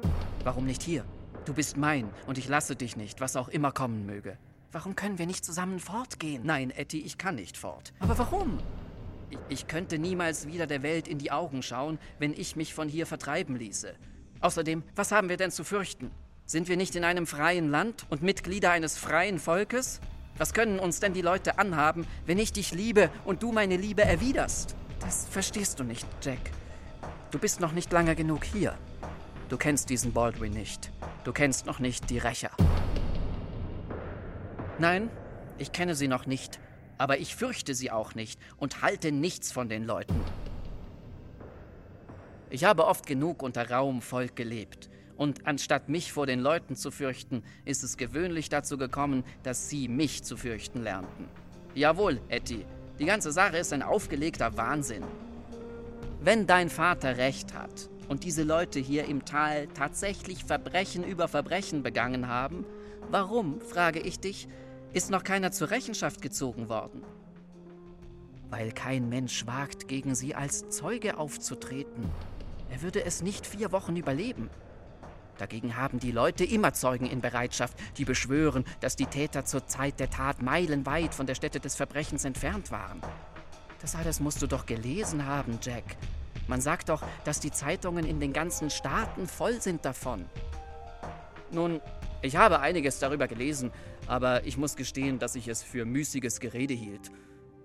Warum 0.43 0.65
nicht 0.65 0.81
hier? 0.81 1.05
Du 1.45 1.53
bist 1.53 1.77
mein 1.77 2.09
und 2.27 2.37
ich 2.37 2.49
lasse 2.49 2.75
dich 2.75 2.97
nicht, 2.97 3.21
was 3.21 3.35
auch 3.35 3.49
immer 3.49 3.71
kommen 3.71 4.05
möge. 4.05 4.37
Warum 4.71 4.95
können 4.95 5.19
wir 5.19 5.25
nicht 5.25 5.43
zusammen 5.43 5.79
fortgehen? 5.79 6.43
Nein, 6.45 6.71
Etty, 6.71 7.01
ich 7.01 7.17
kann 7.17 7.35
nicht 7.35 7.57
fort. 7.57 7.91
Aber 7.99 8.17
warum? 8.17 8.59
Ich, 9.29 9.37
ich 9.49 9.67
könnte 9.67 9.99
niemals 9.99 10.47
wieder 10.47 10.65
der 10.65 10.81
Welt 10.81 11.09
in 11.09 11.17
die 11.17 11.31
Augen 11.31 11.61
schauen, 11.61 11.99
wenn 12.19 12.33
ich 12.33 12.55
mich 12.55 12.73
von 12.73 12.87
hier 12.87 13.05
vertreiben 13.05 13.57
ließe. 13.57 13.93
Außerdem, 14.39 14.83
was 14.95 15.11
haben 15.11 15.27
wir 15.27 15.35
denn 15.35 15.51
zu 15.51 15.65
fürchten? 15.65 16.09
Sind 16.45 16.69
wir 16.69 16.77
nicht 16.77 16.95
in 16.95 17.03
einem 17.03 17.27
freien 17.27 17.69
Land 17.69 18.05
und 18.09 18.23
Mitglieder 18.23 18.71
eines 18.71 18.97
freien 18.97 19.39
Volkes? 19.39 19.99
Was 20.37 20.53
können 20.53 20.79
uns 20.79 21.01
denn 21.01 21.13
die 21.13 21.21
Leute 21.21 21.59
anhaben, 21.59 22.07
wenn 22.25 22.39
ich 22.39 22.53
dich 22.53 22.71
liebe 22.71 23.09
und 23.25 23.43
du 23.43 23.51
meine 23.51 23.75
Liebe 23.75 24.03
erwiderst? 24.03 24.75
Das 25.01 25.27
verstehst 25.29 25.79
du 25.79 25.83
nicht, 25.83 26.07
Jack. 26.21 26.39
Du 27.29 27.39
bist 27.39 27.59
noch 27.59 27.73
nicht 27.73 27.91
lange 27.91 28.15
genug 28.15 28.45
hier. 28.45 28.77
Du 29.49 29.57
kennst 29.57 29.89
diesen 29.89 30.13
Baldwin 30.13 30.53
nicht. 30.53 30.91
Du 31.25 31.33
kennst 31.33 31.65
noch 31.65 31.79
nicht 31.79 32.09
die 32.09 32.19
Rächer. 32.19 32.51
Nein, 34.81 35.11
ich 35.59 35.71
kenne 35.71 35.93
sie 35.93 36.07
noch 36.07 36.25
nicht, 36.25 36.59
aber 36.97 37.19
ich 37.19 37.35
fürchte 37.35 37.75
sie 37.75 37.91
auch 37.91 38.15
nicht 38.15 38.39
und 38.57 38.81
halte 38.81 39.11
nichts 39.11 39.51
von 39.51 39.69
den 39.69 39.83
Leuten. 39.83 40.19
Ich 42.49 42.63
habe 42.63 42.87
oft 42.87 43.05
genug 43.05 43.43
unter 43.43 43.69
rauem 43.69 44.01
Volk 44.01 44.35
gelebt, 44.35 44.89
und 45.17 45.45
anstatt 45.45 45.87
mich 45.87 46.11
vor 46.11 46.25
den 46.25 46.39
Leuten 46.39 46.75
zu 46.75 46.89
fürchten, 46.89 47.43
ist 47.63 47.83
es 47.83 47.95
gewöhnlich 47.95 48.49
dazu 48.49 48.79
gekommen, 48.79 49.23
dass 49.43 49.69
sie 49.69 49.87
mich 49.87 50.23
zu 50.23 50.35
fürchten 50.35 50.81
lernten. 50.81 51.29
Jawohl, 51.75 52.19
Etty, 52.27 52.65
die 52.97 53.05
ganze 53.05 53.31
Sache 53.31 53.59
ist 53.59 53.73
ein 53.73 53.83
aufgelegter 53.83 54.57
Wahnsinn. 54.57 55.03
Wenn 56.21 56.47
dein 56.47 56.71
Vater 56.71 57.17
recht 57.17 57.53
hat 57.53 57.87
und 58.09 58.23
diese 58.23 58.41
Leute 58.41 58.79
hier 58.79 59.05
im 59.05 59.25
Tal 59.25 59.67
tatsächlich 59.67 60.43
Verbrechen 60.43 61.03
über 61.03 61.27
Verbrechen 61.27 61.83
begangen 61.83 62.27
haben, 62.27 62.65
warum, 63.11 63.61
frage 63.61 63.99
ich 63.99 64.19
dich, 64.19 64.47
ist 64.93 65.09
noch 65.09 65.23
keiner 65.23 65.51
zur 65.51 65.69
Rechenschaft 65.69 66.21
gezogen 66.21 66.69
worden. 66.69 67.03
Weil 68.49 68.71
kein 68.71 69.07
Mensch 69.09 69.45
wagt, 69.47 69.87
gegen 69.87 70.15
sie 70.15 70.35
als 70.35 70.69
Zeuge 70.69 71.17
aufzutreten. 71.17 72.09
Er 72.69 72.81
würde 72.81 73.03
es 73.05 73.21
nicht 73.21 73.47
vier 73.47 73.71
Wochen 73.71 73.95
überleben. 73.95 74.49
Dagegen 75.37 75.75
haben 75.77 75.99
die 75.99 76.11
Leute 76.11 76.43
immer 76.43 76.73
Zeugen 76.73 77.05
in 77.05 77.21
Bereitschaft, 77.21 77.75
die 77.97 78.05
beschwören, 78.05 78.65
dass 78.79 78.95
die 78.95 79.05
Täter 79.05 79.45
zur 79.45 79.65
Zeit 79.65 79.99
der 79.99 80.09
Tat 80.09 80.41
meilenweit 80.41 81.15
von 81.15 81.25
der 81.25 81.35
Stätte 81.35 81.59
des 81.59 81.75
Verbrechens 81.75 82.25
entfernt 82.25 82.71
waren. 82.71 83.01
Das 83.81 83.95
alles 83.95 84.19
musst 84.19 84.41
du 84.41 84.47
doch 84.47 84.65
gelesen 84.65 85.25
haben, 85.25 85.57
Jack. 85.61 85.83
Man 86.47 86.61
sagt 86.61 86.89
doch, 86.89 87.01
dass 87.23 87.39
die 87.39 87.51
Zeitungen 87.51 88.05
in 88.05 88.19
den 88.19 88.33
ganzen 88.33 88.69
Staaten 88.69 89.27
voll 89.27 89.61
sind 89.61 89.85
davon. 89.85 90.25
Nun, 91.49 91.81
ich 92.21 92.35
habe 92.35 92.59
einiges 92.59 92.99
darüber 92.99 93.27
gelesen, 93.27 93.71
aber 94.07 94.45
ich 94.45 94.57
muss 94.57 94.75
gestehen, 94.75 95.19
dass 95.19 95.35
ich 95.35 95.47
es 95.47 95.63
für 95.63 95.85
müßiges 95.85 96.39
Gerede 96.39 96.73
hielt. 96.73 97.11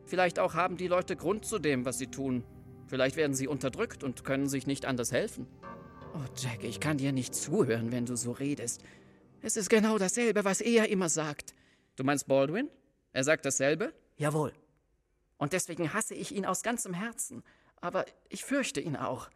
Vielleicht 0.05 0.39
auch 0.39 0.55
haben 0.55 0.77
die 0.77 0.89
Leute 0.89 1.17
Grund 1.17 1.45
zu 1.45 1.59
dem, 1.59 1.85
was 1.85 1.99
sie 1.99 2.07
tun. 2.07 2.45
Vielleicht 2.87 3.17
werden 3.17 3.35
sie 3.35 3.49
unterdrückt 3.49 4.05
und 4.05 4.25
können 4.25 4.49
sich 4.49 4.67
nicht 4.67 4.87
anders 4.87 5.13
helfen. 5.13 5.47
Oh, 6.15 6.25
Jack, 6.37 6.65
ich 6.65 6.81
kann 6.81 6.99
dir 6.99 7.13
nicht 7.13 7.35
zuhören, 7.35 7.93
wenn 7.93 8.07
du 8.07 8.17
so 8.17 8.33
redest. 8.33 8.83
Es 9.43 9.57
ist 9.57 9.69
genau 9.69 9.99
dasselbe, 9.99 10.45
was 10.45 10.61
er 10.61 10.89
immer 10.89 11.09
sagt. 11.09 11.55
Du 11.97 12.05
meinst 12.05 12.27
Baldwin? 12.27 12.71
Er 13.13 13.25
sagt 13.25 13.45
dasselbe? 13.45 13.93
Jawohl. 14.17 14.53
Und 15.37 15.53
deswegen 15.53 15.93
hasse 15.93 16.15
ich 16.15 16.35
ihn 16.35 16.47
aus 16.47 16.63
ganzem 16.63 16.95
Herzen. 16.95 17.43
Aber 17.81 18.07
ich 18.29 18.45
fürchte 18.45 18.81
ihn 18.81 18.97
auch. 18.97 19.29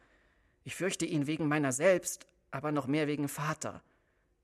Ich 0.64 0.74
fürchte 0.74 1.04
ihn 1.04 1.26
wegen 1.26 1.48
meiner 1.48 1.72
selbst, 1.72 2.26
aber 2.50 2.72
noch 2.72 2.86
mehr 2.86 3.06
wegen 3.06 3.28
Vater. 3.28 3.82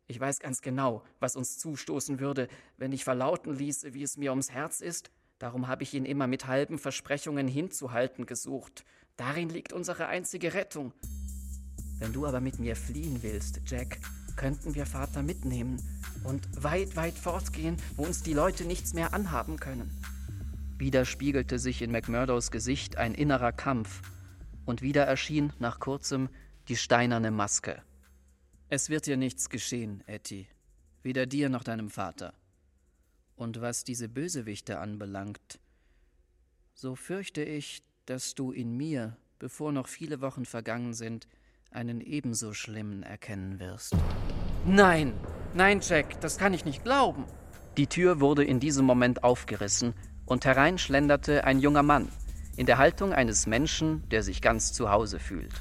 Ich 0.09 0.21
weiß 0.21 0.39
ganz 0.39 0.63
genau, 0.63 1.03
was 1.19 1.35
uns 1.35 1.59
zustoßen 1.59 2.21
würde, 2.21 2.49
wenn 2.77 2.93
ich 2.93 3.05
verlauten 3.05 3.55
ließe, 3.55 3.93
wie 3.93 4.05
es 4.05 4.17
mir 4.17 4.31
ums 4.31 4.53
Herz 4.53 4.81
ist. 4.81 5.11
Darum 5.39 5.67
habe 5.67 5.83
ich 5.83 5.95
ihn 5.95 6.05
immer 6.05 6.27
mit 6.27 6.47
halben 6.47 6.79
Versprechungen 6.79 7.49
hinzuhalten 7.49 8.25
gesucht. 8.25 8.85
Darin 9.17 9.49
liegt 9.49 9.73
unsere 9.73 10.07
einzige 10.07 10.55
Rettung. 10.55 10.93
Wenn 11.99 12.13
du 12.13 12.27
aber 12.27 12.41
mit 12.41 12.59
mir 12.61 12.77
fliehen 12.77 13.23
willst, 13.23 13.61
Jack, 13.67 13.99
könnten 14.37 14.75
wir 14.75 14.87
Vater 14.87 15.23
mitnehmen 15.23 15.83
und 16.25 16.63
weit, 16.63 16.95
weit 16.95 17.15
fortgehen, 17.15 17.77
wo 17.97 18.05
uns 18.05 18.23
die 18.23 18.35
Leute 18.35 18.65
nichts 18.65 18.95
mehr 18.95 19.13
anhaben 19.13 19.59
können. 19.59 19.91
Wieder 20.79 21.05
spiegelte 21.05 21.59
sich 21.59 21.83
in 21.83 21.91
McMurdos 21.91 22.51
Gesicht 22.51 22.97
ein 22.97 23.15
innerer 23.15 23.53
Kampf, 23.53 24.03
und 24.67 24.83
wieder 24.83 25.05
erschien 25.05 25.53
nach 25.59 25.79
kurzem 25.81 26.29
die 26.69 26.77
steinerne 26.77 27.31
Maske. 27.31 27.83
Es 28.69 28.91
wird 28.91 29.07
dir 29.07 29.17
nichts 29.17 29.49
geschehen, 29.49 30.03
Etty. 30.09 30.49
Weder 31.05 31.27
dir 31.27 31.49
noch 31.49 31.63
deinem 31.63 31.89
Vater. 31.89 32.35
Und 33.37 33.61
was 33.61 33.85
diese 33.85 34.09
Bösewichte 34.09 34.81
anbelangt, 34.81 35.61
so 36.75 36.97
fürchte 36.97 37.45
ich, 37.45 37.85
dass 38.07 38.35
du 38.35 38.51
in 38.51 38.77
mir, 38.77 39.17
bevor 39.39 39.71
noch 39.71 39.87
viele 39.87 40.21
Wochen 40.21 40.45
vergangen 40.45 40.95
sind, 40.95 41.29
einen 41.71 42.01
ebenso 42.01 42.55
schlimmen 42.55 43.05
erkennen 43.05 43.61
wirst. 43.61 43.95
Nein, 44.65 45.13
nein, 45.55 45.81
Jack, 45.81 46.21
das 46.21 46.37
kann 46.37 46.53
ich 46.53 46.65
nicht 46.65 46.83
glauben. 46.83 47.25
Die 47.77 47.87
Tür 47.87 48.19
wurde 48.19 48.45
in 48.45 48.59
diesem 48.59 48.85
Moment 48.85 49.23
aufgerissen 49.23 49.95
und 50.25 50.45
herein 50.45 50.79
schlenderte 50.79 51.45
ein 51.45 51.61
junger 51.61 51.85
Mann, 51.85 52.09
in 52.57 52.67
der 52.67 52.79
Haltung 52.79 53.13
eines 53.13 53.47
Menschen, 53.47 54.09
der 54.09 54.25
sich 54.25 54.43
ganz 54.43 54.73
zu 54.73 54.91
Hause 54.91 55.21
fühlt. 55.21 55.53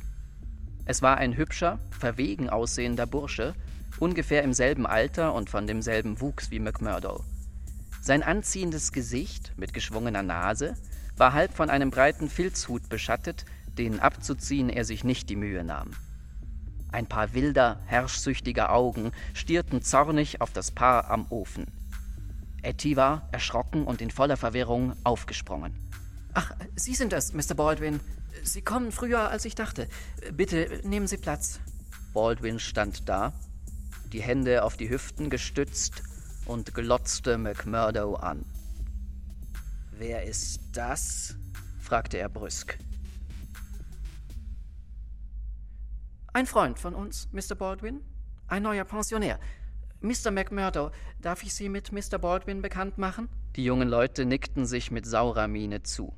Es 0.86 1.01
war 1.01 1.18
ein 1.18 1.36
hübscher, 1.36 1.80
verwegen 1.89 2.50
aussehender 2.50 3.08
Bursche, 3.08 3.56
ungefähr 4.00 4.44
im 4.44 4.54
selben 4.54 4.86
Alter 4.86 5.34
und 5.34 5.50
von 5.50 5.65
demselben 5.68 6.22
Wuchs 6.22 6.51
wie 6.51 6.60
McMurdo. 6.60 7.24
Sein 8.01 8.22
anziehendes 8.22 8.92
Gesicht 8.92 9.54
mit 9.58 9.74
geschwungener 9.74 10.22
Nase 10.22 10.75
war 11.18 11.34
halb 11.34 11.54
von 11.54 11.72
einem 11.72 11.89
breiten 11.89 12.30
Filzhut 12.30 12.88
beschattet, 12.88 13.46
den 13.80 14.00
abzuziehen 14.00 14.70
er 14.70 14.86
sich 14.86 15.04
nicht 15.04 15.30
die 15.30 15.36
Mühe 15.36 15.63
nahm. 15.63 15.92
Ein 16.92 17.08
paar 17.08 17.34
wilder, 17.34 17.80
herrschsüchtiger 17.88 18.72
Augen 18.72 19.12
stierten 19.34 19.82
zornig 19.82 20.39
auf 20.39 20.54
das 20.54 20.72
Paar 20.72 21.10
am 21.10 21.25
Ofen. 21.30 21.65
Etty 22.62 22.96
war, 22.96 23.27
erschrocken 23.32 23.86
und 23.86 24.01
in 24.01 24.12
voller 24.12 24.38
Verwirrung, 24.38 24.94
aufgesprungen. 25.04 25.74
Ach, 26.34 26.51
Sie 26.75 26.96
sind 26.96 27.12
es, 27.12 27.34
Mr. 27.34 27.56
Baldwin. 27.56 28.00
Sie 28.44 28.62
kommen 28.62 28.92
früher, 28.92 29.30
als 29.30 29.46
ich 29.46 29.56
dachte. 29.56 29.88
Bitte 30.34 30.82
nehmen 30.84 31.08
Sie 31.08 31.18
Platz. 31.18 31.60
Baldwin 32.13 32.60
stand 32.60 33.10
da, 33.10 33.34
die 34.13 34.22
Hände 34.22 34.63
auf 34.63 34.77
die 34.77 34.89
Hüften 34.89 35.30
gestützt 35.30 36.04
und 36.46 36.74
glotzte 36.74 37.38
McMurdo 37.38 38.15
an. 38.15 38.46
Wer 39.92 40.24
ist 40.24 40.62
das? 40.74 41.36
fragte 41.80 42.18
er 42.18 42.30
brüsk. 42.30 42.77
Ein 46.34 46.46
Freund 46.46 46.80
von 46.80 46.96
uns, 46.96 47.30
Mr. 47.32 47.56
Baldwin. 47.56 48.01
Ein 48.48 48.63
neuer 48.63 48.84
Pensionär. 48.84 49.39
Mr. 50.01 50.32
McMurdo, 50.32 50.92
darf 51.22 51.44
ich 51.44 51.54
Sie 51.54 51.70
mit 51.70 51.92
Mr. 51.92 52.20
Baldwin 52.20 52.62
bekannt 52.62 52.98
machen? 52.98 53.30
Die 53.56 53.63
jungen 53.63 53.88
Leute 53.88 54.25
nickten 54.25 54.65
sich 54.65 54.92
mit 54.92 55.06
saurer 55.06 55.48
Miene 55.48 55.84
zu. 55.84 56.13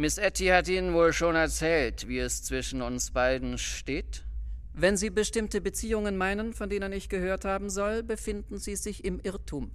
Miss 0.00 0.16
Etty 0.16 0.46
hat 0.46 0.66
Ihnen 0.66 0.94
wohl 0.94 1.12
schon 1.12 1.36
erzählt, 1.36 2.08
wie 2.08 2.20
es 2.20 2.42
zwischen 2.42 2.80
uns 2.80 3.10
beiden 3.10 3.58
steht? 3.58 4.24
Wenn 4.72 4.96
Sie 4.96 5.10
bestimmte 5.10 5.60
Beziehungen 5.60 6.16
meinen, 6.16 6.54
von 6.54 6.70
denen 6.70 6.90
ich 6.94 7.10
gehört 7.10 7.44
haben 7.44 7.68
soll, 7.68 8.02
befinden 8.02 8.56
Sie 8.56 8.76
sich 8.76 9.04
im 9.04 9.20
Irrtum. 9.20 9.70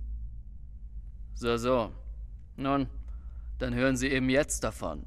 So, 1.36 1.58
so. 1.58 1.92
Nun, 2.56 2.88
dann 3.60 3.76
hören 3.76 3.98
Sie 3.98 4.08
eben 4.08 4.32
jetzt 4.32 4.64
davon. 4.64 5.06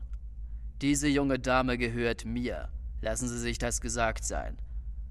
Diese 0.82 1.08
junge 1.08 1.40
Dame 1.40 1.78
gehört 1.78 2.24
mir. 2.24 2.68
Lassen 3.02 3.28
Sie 3.28 3.40
sich 3.40 3.58
das 3.58 3.80
gesagt 3.80 4.22
sein. 4.24 4.56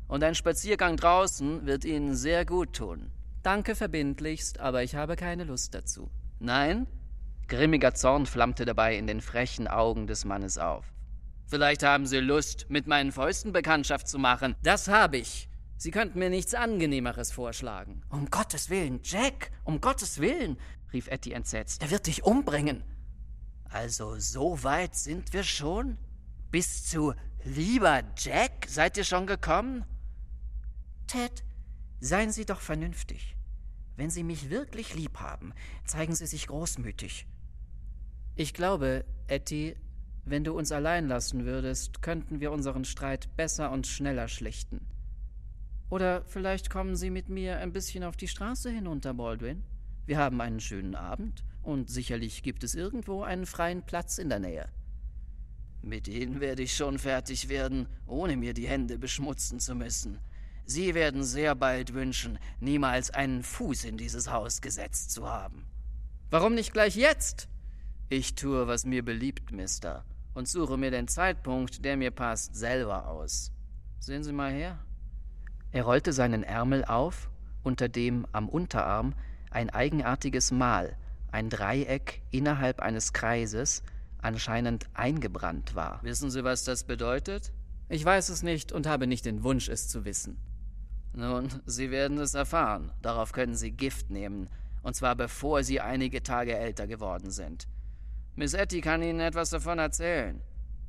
Und 0.07 0.23
ein 0.23 0.35
Spaziergang 0.35 0.95
draußen 0.95 1.65
wird 1.65 1.83
Ihnen 1.83 2.15
sehr 2.15 2.45
gut 2.45 2.77
tun. 2.77 3.11
Danke 3.43 3.75
verbindlichst, 3.75 4.61
aber 4.61 4.83
ich 4.83 4.95
habe 4.95 5.17
keine 5.17 5.43
Lust 5.43 5.73
dazu. 5.73 6.09
Nein? 6.39 6.87
Grimmiger 7.47 7.93
Zorn 7.93 8.25
flammte 8.25 8.65
dabei 8.65 8.97
in 8.97 9.07
den 9.07 9.21
frechen 9.21 9.67
Augen 9.67 10.07
des 10.07 10.25
Mannes 10.25 10.57
auf. 10.57 10.85
Vielleicht 11.45 11.81
haben 11.81 12.05
Sie 12.05 12.19
Lust, 12.19 12.65
mit 12.69 12.87
meinen 12.87 13.13
Fäusten 13.13 13.53
Bekanntschaft 13.53 14.09
zu 14.09 14.19
machen. 14.19 14.55
Das 14.63 14.89
habe 14.89 15.17
ich. 15.17 15.49
Sie 15.77 15.91
könnten 15.91 16.19
mir 16.19 16.29
nichts 16.29 16.53
Angenehmeres 16.53 17.31
vorschlagen. 17.31 18.01
Um 18.09 18.29
Gottes 18.29 18.69
Willen, 18.69 18.99
Jack, 19.03 19.51
um 19.63 19.79
Gottes 19.79 20.19
Willen, 20.19 20.57
rief 20.91 21.07
Etty 21.07 21.31
entsetzt. 21.31 21.81
Er 21.81 21.91
wird 21.91 22.07
dich 22.07 22.23
umbringen. 22.23 22.83
Also 23.69 24.19
so 24.19 24.63
weit 24.63 24.95
sind 24.95 25.31
wir 25.31 25.43
schon? 25.43 25.97
Bis 26.51 26.85
zu 26.85 27.13
lieber 27.45 28.03
Jack 28.17 28.65
seid 28.67 28.97
ihr 28.97 29.03
schon 29.03 29.27
gekommen? 29.27 29.85
Ted, 31.05 31.43
seien 31.99 32.31
Sie 32.31 32.45
doch 32.45 32.59
vernünftig. 32.59 33.35
Wenn 33.95 34.09
Sie 34.09 34.23
mich 34.23 34.49
wirklich 34.49 34.95
lieb 34.95 35.19
haben, 35.19 35.53
zeigen 35.85 36.15
Sie 36.15 36.27
sich 36.27 36.47
großmütig. 36.47 37.25
Ich 38.39 38.53
glaube, 38.53 39.03
Etty, 39.25 39.75
wenn 40.23 40.43
du 40.43 40.55
uns 40.55 40.71
allein 40.71 41.07
lassen 41.07 41.45
würdest, 41.45 42.03
könnten 42.03 42.39
wir 42.39 42.51
unseren 42.51 42.85
Streit 42.85 43.35
besser 43.35 43.71
und 43.71 43.87
schneller 43.87 44.27
schlichten. 44.27 44.85
Oder 45.89 46.23
vielleicht 46.25 46.69
kommen 46.69 46.95
Sie 46.95 47.09
mit 47.09 47.29
mir 47.29 47.57
ein 47.57 47.73
bisschen 47.73 48.03
auf 48.03 48.15
die 48.15 48.27
Straße 48.27 48.69
hinunter, 48.69 49.15
Baldwin. 49.15 49.63
Wir 50.05 50.19
haben 50.19 50.39
einen 50.39 50.59
schönen 50.59 50.93
Abend 50.93 51.43
und 51.63 51.89
sicherlich 51.89 52.43
gibt 52.43 52.63
es 52.63 52.75
irgendwo 52.75 53.23
einen 53.23 53.47
freien 53.47 53.81
Platz 53.81 54.19
in 54.19 54.29
der 54.29 54.39
Nähe. 54.39 54.69
Mit 55.81 56.07
Ihnen 56.07 56.39
werde 56.39 56.61
ich 56.61 56.75
schon 56.75 56.99
fertig 56.99 57.49
werden, 57.49 57.87
ohne 58.05 58.37
mir 58.37 58.53
die 58.53 58.67
Hände 58.67 58.99
beschmutzen 58.99 59.59
zu 59.59 59.73
müssen. 59.73 60.19
Sie 60.63 60.93
werden 60.93 61.23
sehr 61.23 61.55
bald 61.55 61.95
wünschen, 61.95 62.37
niemals 62.59 63.09
einen 63.09 63.41
Fuß 63.41 63.85
in 63.85 63.97
dieses 63.97 64.29
Haus 64.29 64.61
gesetzt 64.61 65.09
zu 65.09 65.27
haben. 65.27 65.65
Warum 66.29 66.53
nicht 66.53 66.71
gleich 66.71 66.95
jetzt? 66.95 67.49
Ich 68.09 68.35
tue, 68.35 68.67
was 68.67 68.85
mir 68.85 69.03
beliebt, 69.03 69.51
Mister, 69.51 70.05
und 70.33 70.47
suche 70.47 70.77
mir 70.77 70.91
den 70.91 71.09
Zeitpunkt, 71.09 71.83
der 71.83 71.97
mir 71.97 72.11
passt, 72.11 72.55
selber 72.55 73.07
aus. 73.09 73.51
Sehen 73.99 74.23
Sie 74.23 74.31
mal 74.31 74.51
her. 74.51 74.79
Er 75.73 75.83
rollte 75.83 76.13
seinen 76.13 76.43
Ärmel 76.43 76.85
auf, 76.85 77.29
unter 77.63 77.89
dem 77.89 78.25
am 78.31 78.47
Unterarm 78.47 79.13
ein 79.51 79.69
eigenartiges 79.69 80.51
Mal, 80.51 80.95
ein 81.33 81.49
Dreieck 81.49 82.21
innerhalb 82.31 82.79
eines 82.79 83.11
Kreises, 83.11 83.83
anscheinend 84.19 84.87
eingebrannt 84.93 85.75
war. 85.75 86.01
Wissen 86.01 86.29
Sie, 86.29 86.45
was 86.45 86.63
das 86.63 86.85
bedeutet? 86.85 87.51
Ich 87.89 88.05
weiß 88.05 88.29
es 88.29 88.41
nicht 88.41 88.71
und 88.71 88.87
habe 88.87 89.05
nicht 89.05 89.25
den 89.25 89.43
Wunsch, 89.43 89.67
es 89.67 89.89
zu 89.89 90.05
wissen. 90.05 90.37
Nun, 91.11 91.49
Sie 91.65 91.91
werden 91.91 92.19
es 92.19 92.35
erfahren. 92.35 92.93
Darauf 93.01 93.33
können 93.33 93.55
Sie 93.55 93.71
Gift 93.71 94.09
nehmen, 94.11 94.47
und 94.81 94.95
zwar 94.95 95.15
bevor 95.17 95.63
Sie 95.63 95.81
einige 95.81 96.23
Tage 96.23 96.55
älter 96.55 96.87
geworden 96.87 97.31
sind. 97.31 97.67
Miss 98.37 98.53
Etty 98.53 98.81
kann 98.81 99.01
Ihnen 99.01 99.19
etwas 99.19 99.49
davon 99.49 99.79
erzählen. 99.79 100.39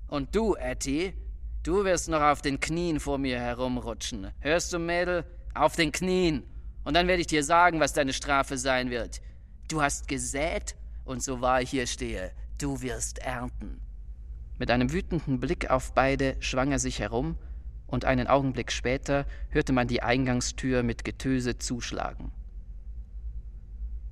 Und 0.06 0.36
du, 0.36 0.54
Etty, 0.54 1.14
du 1.62 1.82
wirst 1.82 2.10
noch 2.10 2.20
auf 2.20 2.42
den 2.42 2.60
Knien 2.60 3.00
vor 3.00 3.16
mir 3.16 3.40
herumrutschen. 3.40 4.30
Hörst 4.40 4.74
du, 4.74 4.78
Mädel? 4.78 5.24
Auf 5.54 5.74
den 5.74 5.90
Knien. 5.90 6.42
Und 6.84 6.92
dann 6.92 7.08
werde 7.08 7.22
ich 7.22 7.26
dir 7.26 7.42
sagen, 7.42 7.80
was 7.80 7.94
deine 7.94 8.12
Strafe 8.12 8.58
sein 8.58 8.90
wird. 8.90 9.22
Du 9.66 9.80
hast 9.80 10.08
gesät, 10.08 10.76
und 11.06 11.22
so 11.22 11.40
wahr 11.40 11.62
ich 11.62 11.70
hier 11.70 11.86
stehe, 11.86 12.32
du 12.58 12.82
wirst 12.82 13.18
ernten. 13.20 13.80
Mit 14.58 14.70
einem 14.70 14.92
wütenden 14.92 15.40
Blick 15.40 15.70
auf 15.70 15.94
beide 15.94 16.36
schwang 16.40 16.70
er 16.70 16.78
sich 16.78 17.00
herum, 17.00 17.38
und 17.86 18.04
einen 18.04 18.26
Augenblick 18.26 18.70
später 18.70 19.24
hörte 19.48 19.72
man 19.72 19.88
die 19.88 20.02
Eingangstür 20.02 20.82
mit 20.82 21.02
Getöse 21.02 21.56
zuschlagen. 21.56 22.30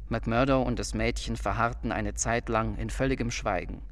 McMurdo 0.09 0.63
und 0.63 0.79
das 0.79 0.95
Mädchen 0.95 1.37
verharrten 1.37 1.91
eine 1.91 2.15
Zeit 2.15 2.49
lang 2.49 2.77
in 2.77 2.91
völligem 2.91 3.31
Schweigen. 3.31 3.83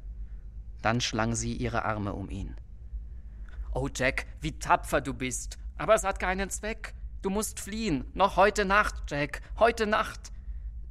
Dann 0.81 1.01
schlang 1.01 1.35
sie 1.35 1.53
ihre 1.53 1.83
Arme 1.83 2.13
um 2.13 2.29
ihn. 2.29 2.55
Oh, 3.73 3.89
Jack, 3.93 4.25
wie 4.39 4.57
tapfer 4.57 5.01
du 5.01 5.13
bist. 5.13 5.57
Aber 5.77 5.95
es 5.95 6.05
hat 6.05 6.19
keinen 6.19 6.49
Zweck. 6.49 6.93
Du 7.21 7.29
musst 7.29 7.59
fliehen. 7.59 8.05
Noch 8.13 8.37
heute 8.37 8.63
Nacht, 8.63 8.95
Jack. 9.09 9.41
Heute 9.59 9.87
Nacht. 9.87 10.31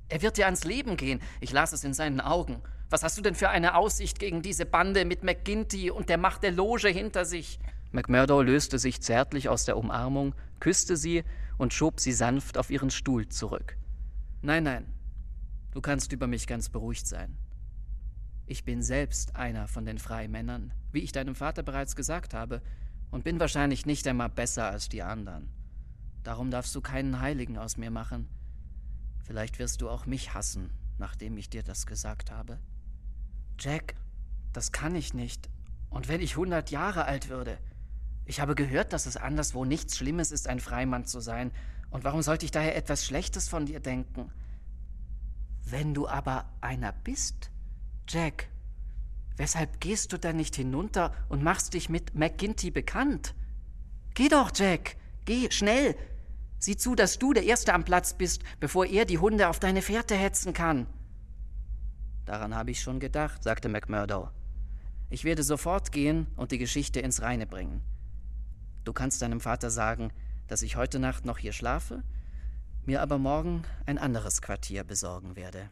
Er 0.09 0.21
wird 0.21 0.37
dir 0.37 0.45
ans 0.45 0.65
Leben 0.65 0.99
gehen. 0.99 1.21
Ich 1.41 1.53
las 1.53 1.73
es 1.73 1.85
in 1.85 1.95
seinen 1.95 2.21
Augen. 2.21 2.61
Was 2.91 3.03
hast 3.03 3.17
du 3.17 3.23
denn 3.23 3.35
für 3.35 3.49
eine 3.49 3.77
Aussicht 3.77 4.19
gegen 4.19 4.43
diese 4.43 4.67
Bande 4.67 5.07
mit 5.07 5.25
McGinty 5.25 5.91
und 5.91 6.11
der 6.11 6.19
Macht 6.19 6.43
der 6.43 6.53
Loge 6.53 6.89
hinter 6.89 7.25
sich? 7.25 7.59
McMurdo 7.93 8.43
löste 8.43 8.79
sich 8.79 9.01
zärtlich 9.01 9.49
aus 9.49 9.65
der 9.65 9.79
Umarmung, 9.79 10.35
küsste 10.61 10.97
sie 10.97 11.25
und 11.57 11.73
schob 11.73 12.01
sie 12.01 12.13
sanft 12.13 12.59
auf 12.59 12.71
ihren 12.71 12.91
Stuhl 12.91 13.29
zurück. 13.29 13.77
Nein, 14.43 14.65
nein, 14.65 14.94
du 15.75 15.81
kannst 15.81 16.13
über 16.13 16.27
mich 16.27 16.47
ganz 16.47 16.71
beruhigt 16.71 17.07
sein. 17.07 17.37
Ich 18.47 18.65
bin 18.65 18.83
selbst 18.83 19.37
einer 19.37 19.69
von 19.69 19.85
den 19.85 19.99
Freimännern, 19.99 20.73
wie 20.93 21.01
ich 21.01 21.13
deinem 21.13 21.35
Vater 21.35 21.63
bereits 21.63 21.97
gesagt 21.97 22.33
habe, 22.33 22.63
und 23.11 23.25
bin 23.25 23.39
wahrscheinlich 23.39 23.87
nicht 23.87 24.07
einmal 24.07 24.29
besser 24.29 24.71
als 24.71 24.89
die 24.89 25.03
anderen. 25.03 25.51
Darum 26.23 26.51
darfst 26.51 26.75
du 26.75 26.81
keinen 26.81 27.21
Heiligen 27.21 27.59
aus 27.59 27.77
mir 27.77 27.91
machen. 27.91 28.29
Vielleicht 29.25 29.59
wirst 29.59 29.83
du 29.83 29.89
auch 29.89 30.07
mich 30.07 30.35
hassen, 30.35 30.71
nachdem 30.99 31.37
ich 31.37 31.51
dir 31.51 31.63
das 31.63 31.87
gesagt 31.87 32.31
habe. 32.31 32.59
Jack, 33.59 33.95
das 34.53 34.73
kann 34.73 34.95
ich 34.95 35.15
nicht. 35.15 35.49
Und 35.91 36.09
wenn 36.09 36.21
ich 36.21 36.37
hundert 36.37 36.71
Jahre 36.71 37.05
alt 37.05 37.29
würde, 37.29 37.59
ich 38.27 38.41
habe 38.41 38.55
gehört, 38.55 38.93
dass 38.93 39.07
es 39.07 39.17
anderswo 39.17 39.65
nichts 39.65 39.97
Schlimmes 39.97 40.33
ist, 40.33 40.49
ein 40.49 40.61
Freimann 40.61 41.05
zu 41.05 41.21
sein. 41.21 41.53
Und 41.91 42.05
warum 42.05 42.23
sollte 42.23 42.45
ich 42.45 42.51
daher 42.51 42.77
etwas 42.77 43.05
Schlechtes 43.05 43.49
von 43.49 43.67
dir 43.67 43.81
denken? 43.81 44.31
Wenn 45.65 45.95
du 45.95 46.07
aber 46.07 46.53
einer 46.61 46.93
bist, 46.93 47.51
Jack, 48.09 48.49
weshalb 49.37 49.81
gehst 49.81 50.13
du 50.13 50.19
dann 50.19 50.37
nicht 50.37 50.57
hinunter 50.57 51.13
und 51.29 51.43
machst 51.43 51.75
dich 51.75 51.89
mit 51.89 52.15
McGinty 52.15 52.71
bekannt? 52.71 53.35
Geh 54.15 54.29
doch, 54.29 54.53
Jack, 54.55 54.97
geh, 55.25 55.51
schnell. 55.51 55.97
Sieh 56.59 56.77
zu, 56.77 56.95
dass 56.95 57.19
du 57.19 57.33
der 57.33 57.45
Erste 57.45 57.75
am 57.75 57.85
Platz 57.85 58.15
bist, 58.15 58.43
bevor 58.61 58.87
er 58.87 59.05
die 59.05 59.19
Hunde 59.19 59.49
auf 59.49 59.59
deine 59.59 59.83
Fährte 59.83 60.15
hetzen 60.15 60.53
kann. 60.53 60.87
Daran 62.25 62.55
habe 62.55 62.71
ich 62.71 62.81
schon 62.81 63.01
gedacht, 63.01 63.43
sagte 63.43 63.69
McMurdo. 63.69 64.31
Ich 65.11 65.25
werde 65.25 65.43
sofort 65.43 65.93
gehen 65.93 66.27
und 66.37 66.53
die 66.53 66.59
Geschichte 66.59 67.01
ins 67.01 67.23
Reine 67.23 67.47
bringen. 67.47 67.83
Du 68.85 68.93
kannst 68.93 69.23
deinem 69.23 69.41
Vater 69.41 69.71
sagen, 69.71 70.11
dass 70.47 70.63
ich 70.63 70.77
heute 70.77 70.99
Nacht 70.99 71.25
noch 71.25 71.39
hier 71.39 71.53
schlafe, 71.53 72.03
mir 72.87 73.03
aber 73.03 73.19
morgen 73.19 73.63
ein 73.87 73.99
anderes 73.99 74.43
Quartier 74.43 74.85
besorgen 74.85 75.37
werde. 75.37 75.71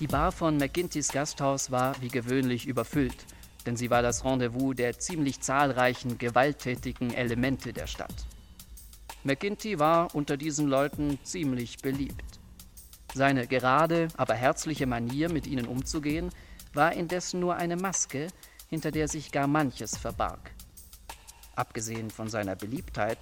Die 0.00 0.06
Bar 0.06 0.30
von 0.30 0.58
McGintys 0.58 1.08
Gasthaus 1.08 1.72
war 1.72 2.00
wie 2.00 2.08
gewöhnlich 2.08 2.66
überfüllt, 2.66 3.26
denn 3.66 3.76
sie 3.76 3.90
war 3.90 4.00
das 4.00 4.24
Rendezvous 4.24 4.76
der 4.76 4.98
ziemlich 4.98 5.40
zahlreichen 5.40 6.18
gewalttätigen 6.18 7.12
Elemente 7.12 7.72
der 7.72 7.88
Stadt. 7.88 8.14
McGinty 9.24 9.80
war 9.80 10.14
unter 10.14 10.36
diesen 10.36 10.68
Leuten 10.68 11.18
ziemlich 11.24 11.78
beliebt. 11.78 12.38
Seine 13.12 13.48
gerade, 13.48 14.06
aber 14.16 14.34
herzliche 14.34 14.86
Manier, 14.86 15.32
mit 15.32 15.48
ihnen 15.48 15.66
umzugehen, 15.66 16.30
war 16.74 16.92
indessen 16.92 17.40
nur 17.40 17.56
eine 17.56 17.76
Maske, 17.76 18.28
hinter 18.68 18.90
der 18.90 19.08
sich 19.08 19.32
gar 19.32 19.46
manches 19.46 19.96
verbarg. 19.96 20.52
Abgesehen 21.56 22.10
von 22.10 22.28
seiner 22.28 22.54
Beliebtheit 22.54 23.18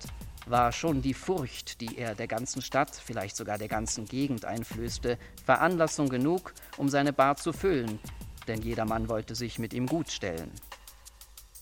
war 0.47 0.71
schon 0.73 1.03
die 1.03 1.15
Furcht, 1.15 1.81
die 1.81 1.99
er 1.99 2.15
der 2.15 2.29
ganzen 2.29 2.63
Stadt, 2.63 2.95
vielleicht 2.95 3.37
sogar 3.37 3.59
der 3.59 3.69
ganzen 3.69 4.07
Gegend 4.07 4.45
einflößte, 4.45 5.19
Veranlassung 5.45 6.09
genug, 6.09 6.53
um 6.77 6.89
seine 6.89 7.13
Bar 7.13 7.37
zu 7.37 7.53
füllen, 7.53 7.99
denn 8.47 8.63
jedermann 8.63 9.09
wollte 9.09 9.35
sich 9.35 9.59
mit 9.59 9.75
ihm 9.75 9.87
gutstellen. 9.87 10.51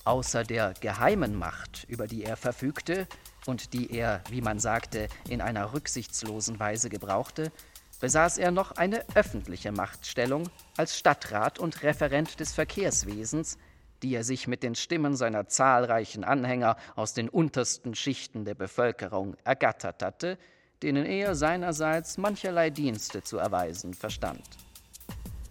Außer 0.04 0.44
der 0.44 0.74
geheimen 0.80 1.34
Macht, 1.34 1.84
über 1.88 2.06
die 2.06 2.24
er 2.24 2.36
verfügte 2.36 3.08
und 3.46 3.72
die 3.72 3.90
er, 3.90 4.22
wie 4.28 4.42
man 4.42 4.58
sagte, 4.58 5.08
in 5.28 5.40
einer 5.40 5.72
rücksichtslosen 5.72 6.60
Weise 6.60 6.90
gebrauchte, 6.90 7.52
besaß 8.00 8.36
er 8.36 8.50
noch 8.50 8.72
eine 8.72 9.02
öffentliche 9.14 9.72
Machtstellung 9.72 10.50
als 10.76 10.98
Stadtrat 10.98 11.58
und 11.58 11.82
Referent 11.82 12.38
des 12.38 12.52
Verkehrswesens, 12.52 13.56
die 14.04 14.14
er 14.14 14.22
sich 14.22 14.46
mit 14.46 14.62
den 14.62 14.74
Stimmen 14.74 15.16
seiner 15.16 15.48
zahlreichen 15.48 16.24
Anhänger 16.24 16.76
aus 16.94 17.14
den 17.14 17.30
untersten 17.30 17.94
Schichten 17.94 18.44
der 18.44 18.54
Bevölkerung 18.54 19.34
ergattert 19.44 20.02
hatte, 20.02 20.36
denen 20.82 21.06
er 21.06 21.34
seinerseits 21.34 22.18
mancherlei 22.18 22.68
Dienste 22.68 23.22
zu 23.22 23.38
erweisen 23.38 23.94
verstand. 23.94 24.44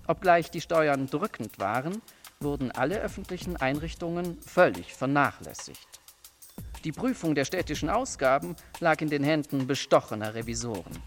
Obgleich 0.05 0.51
die 0.51 0.61
Steuern 0.61 1.07
drückend 1.07 1.57
waren, 1.57 1.99
wurden 2.39 2.69
alle 2.69 3.01
öffentlichen 3.01 3.57
Einrichtungen 3.57 4.39
völlig 4.41 4.93
vernachlässigt. 4.93 5.99
Die 6.83 6.91
Prüfung 6.91 7.33
der 7.33 7.45
städtischen 7.45 7.89
Ausgaben 7.89 8.55
lag 8.79 9.01
in 9.01 9.09
den 9.09 9.23
Händen 9.23 9.65
bestochener 9.65 10.35
Revisoren. 10.35 11.01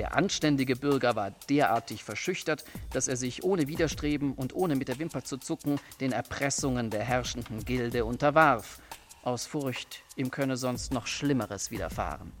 Der 0.00 0.16
anständige 0.16 0.76
Bürger 0.76 1.14
war 1.14 1.30
derartig 1.50 2.04
verschüchtert, 2.04 2.64
dass 2.90 3.06
er 3.06 3.16
sich 3.16 3.44
ohne 3.44 3.68
Widerstreben 3.68 4.32
und 4.32 4.54
ohne 4.54 4.74
mit 4.74 4.88
der 4.88 4.98
Wimper 4.98 5.24
zu 5.24 5.36
zucken 5.36 5.78
den 6.00 6.12
Erpressungen 6.12 6.88
der 6.88 7.04
herrschenden 7.04 7.66
Gilde 7.66 8.06
unterwarf, 8.06 8.80
aus 9.24 9.44
Furcht, 9.44 10.02
ihm 10.16 10.30
könne 10.30 10.56
sonst 10.56 10.94
noch 10.94 11.06
Schlimmeres 11.06 11.70
widerfahren. 11.70 12.32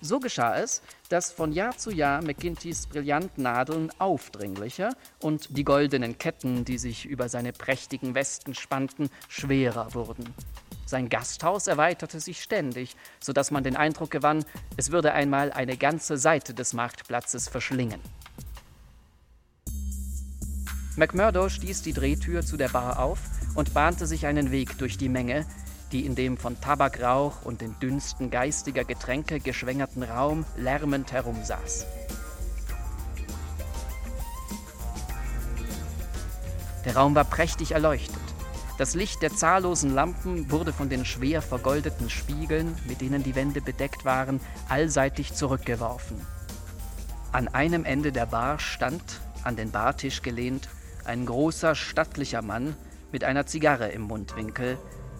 So 0.00 0.20
geschah 0.20 0.56
es, 0.56 0.80
dass 1.10 1.30
von 1.30 1.52
Jahr 1.52 1.76
zu 1.76 1.90
Jahr 1.90 2.22
McGintys 2.22 2.86
Brillantnadeln 2.86 3.92
aufdringlicher 3.98 4.94
und 5.20 5.54
die 5.54 5.64
goldenen 5.64 6.16
Ketten, 6.16 6.64
die 6.64 6.78
sich 6.78 7.04
über 7.04 7.28
seine 7.28 7.52
prächtigen 7.52 8.14
Westen 8.14 8.54
spannten, 8.54 9.10
schwerer 9.28 9.92
wurden. 9.92 10.34
Sein 10.90 11.08
Gasthaus 11.08 11.68
erweiterte 11.68 12.18
sich 12.18 12.42
ständig, 12.42 12.96
so 13.20 13.32
dass 13.32 13.52
man 13.52 13.62
den 13.62 13.76
Eindruck 13.76 14.10
gewann, 14.10 14.44
es 14.76 14.90
würde 14.90 15.12
einmal 15.12 15.52
eine 15.52 15.76
ganze 15.76 16.18
Seite 16.18 16.52
des 16.52 16.72
Marktplatzes 16.72 17.48
verschlingen. 17.48 18.00
McMurdo 20.96 21.48
stieß 21.48 21.82
die 21.82 21.92
Drehtür 21.92 22.44
zu 22.44 22.56
der 22.56 22.70
Bar 22.70 22.98
auf 22.98 23.20
und 23.54 23.72
bahnte 23.72 24.08
sich 24.08 24.26
einen 24.26 24.50
Weg 24.50 24.78
durch 24.78 24.98
die 24.98 25.08
Menge, 25.08 25.46
die 25.92 26.04
in 26.04 26.16
dem 26.16 26.36
von 26.36 26.60
Tabakrauch 26.60 27.42
und 27.42 27.60
den 27.60 27.78
Dünsten 27.78 28.32
geistiger 28.32 28.82
Getränke 28.82 29.38
geschwängerten 29.38 30.02
Raum 30.02 30.44
lärmend 30.56 31.12
herumsaß. 31.12 31.86
Der 36.84 36.96
Raum 36.96 37.14
war 37.14 37.24
prächtig 37.26 37.70
erleuchtet. 37.70 38.29
Das 38.80 38.94
Licht 38.94 39.20
der 39.20 39.36
zahllosen 39.36 39.94
Lampen 39.94 40.50
wurde 40.50 40.72
von 40.72 40.88
den 40.88 41.04
schwer 41.04 41.42
vergoldeten 41.42 42.08
Spiegeln, 42.08 42.74
mit 42.88 43.02
denen 43.02 43.22
die 43.22 43.34
Wände 43.34 43.60
bedeckt 43.60 44.06
waren, 44.06 44.40
allseitig 44.70 45.34
zurückgeworfen. 45.34 46.18
An 47.30 47.48
einem 47.48 47.84
Ende 47.84 48.10
der 48.10 48.24
Bar 48.24 48.58
stand, 48.58 49.20
an 49.44 49.54
den 49.54 49.70
Bartisch 49.70 50.22
gelehnt, 50.22 50.70
ein 51.04 51.26
großer, 51.26 51.74
stattlicher 51.74 52.40
Mann 52.40 52.74
mit 53.12 53.22
einer 53.22 53.44
Zigarre 53.44 53.88
im 53.90 54.00
Mundwinkel, 54.00 54.78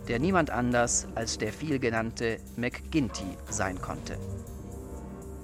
der 0.09 0.21
niemand 0.21 0.49
anders 0.49 1.07
als 1.15 1.37
der 1.37 1.53
vielgenannte 1.53 2.39
McGinty 2.57 3.37
sein 3.51 3.79
konnte. 3.83 4.17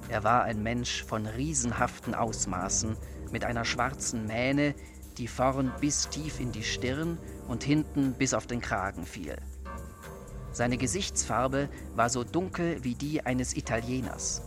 Er 0.09 0.25
war 0.25 0.45
ein 0.45 0.63
Mensch 0.63 1.05
von 1.05 1.27
riesenhaften 1.27 2.15
Ausmaßen, 2.15 2.97
mit 3.31 3.45
einer 3.45 3.67
schwarzen 3.67 4.27
Mähne, 4.27 4.75
die 5.19 5.29
vorn 5.29 5.73
bis 5.81 6.09
tief 6.09 6.41
in 6.41 6.53
die 6.53 6.63
Stirn 6.63 7.19
und 7.49 7.65
hinten 7.65 8.13
bis 8.13 8.35
auf 8.35 8.47
den 8.47 8.61
Kragen 8.61 9.07
fiel. 9.07 9.37
Seine 10.53 10.79
Gesichtsfarbe 10.79 11.69
war 11.95 12.09
so 12.09 12.25
dunkel 12.25 12.83
wie 12.83 12.95
die 12.95 13.25
eines 13.25 13.57
Italieners. 13.57 14.43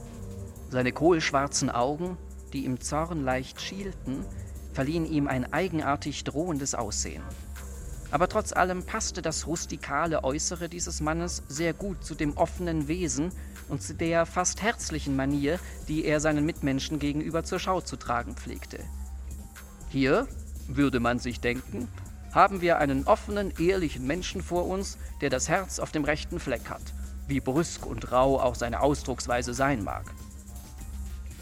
Seine 0.70 0.92
kohlschwarzen 0.92 1.70
Augen, 1.70 2.18
die 2.54 2.66
im 2.66 2.82
Zorn 2.82 3.24
leicht 3.24 3.62
schielten, 3.62 4.26
verliehen 4.74 5.06
ihm 5.06 5.28
ein 5.28 5.52
eigenartig 5.54 6.24
drohendes 6.24 6.76
Aussehen. 6.76 7.24
Aber 8.12 8.28
trotz 8.28 8.54
allem 8.54 8.84
passte 8.84 9.22
das 9.22 9.46
rustikale 9.46 10.24
Äußere 10.24 10.68
dieses 10.68 11.00
Mannes 11.00 11.44
sehr 11.48 11.74
gut 11.74 12.04
zu 12.04 12.16
dem 12.16 12.36
offenen 12.38 12.88
Wesen 12.88 13.32
und 13.68 13.84
zu 13.84 13.94
der 13.94 14.26
fast 14.26 14.64
herzlichen 14.64 15.16
Manier, 15.16 15.60
die 15.88 16.06
er 16.06 16.20
seinen 16.20 16.46
Mitmenschen 16.46 16.98
gegenüber 16.98 17.44
zur 17.44 17.60
Schau 17.60 17.82
zu 17.82 17.98
tragen 17.98 18.36
pflegte. 18.36 18.80
Hier, 19.90 20.28
würde 20.76 21.00
man 21.00 21.20
sich 21.20 21.40
denken, 21.40 21.88
haben 22.32 22.62
wir 22.62 22.78
einen 22.78 23.06
offenen, 23.06 23.52
ehrlichen 23.60 24.06
Menschen 24.06 24.42
vor 24.42 24.68
uns, 24.68 24.98
der 25.22 25.30
das 25.30 25.50
Herz 25.50 25.80
auf 25.80 25.92
dem 25.92 26.04
rechten 26.04 26.40
Fleck 26.40 26.70
hat, 26.70 26.94
wie 27.28 27.40
brüsk 27.40 27.86
und 27.86 28.12
rau 28.12 28.40
auch 28.40 28.56
seine 28.56 28.82
Ausdrucksweise 28.82 29.54
sein 29.54 29.84
mag. 29.84 30.06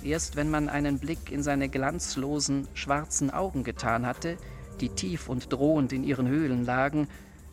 Erst 0.03 0.35
wenn 0.35 0.49
man 0.49 0.69
einen 0.69 0.99
Blick 0.99 1.31
in 1.31 1.43
seine 1.43 1.69
glanzlosen, 1.69 2.67
schwarzen 2.73 3.31
Augen 3.31 3.63
getan 3.63 4.05
hatte, 4.05 4.37
die 4.79 4.89
tief 4.89 5.27
und 5.27 5.51
drohend 5.51 5.91
in 5.91 6.03
ihren 6.03 6.27
Höhlen 6.27 6.65
lagen, 6.65 7.07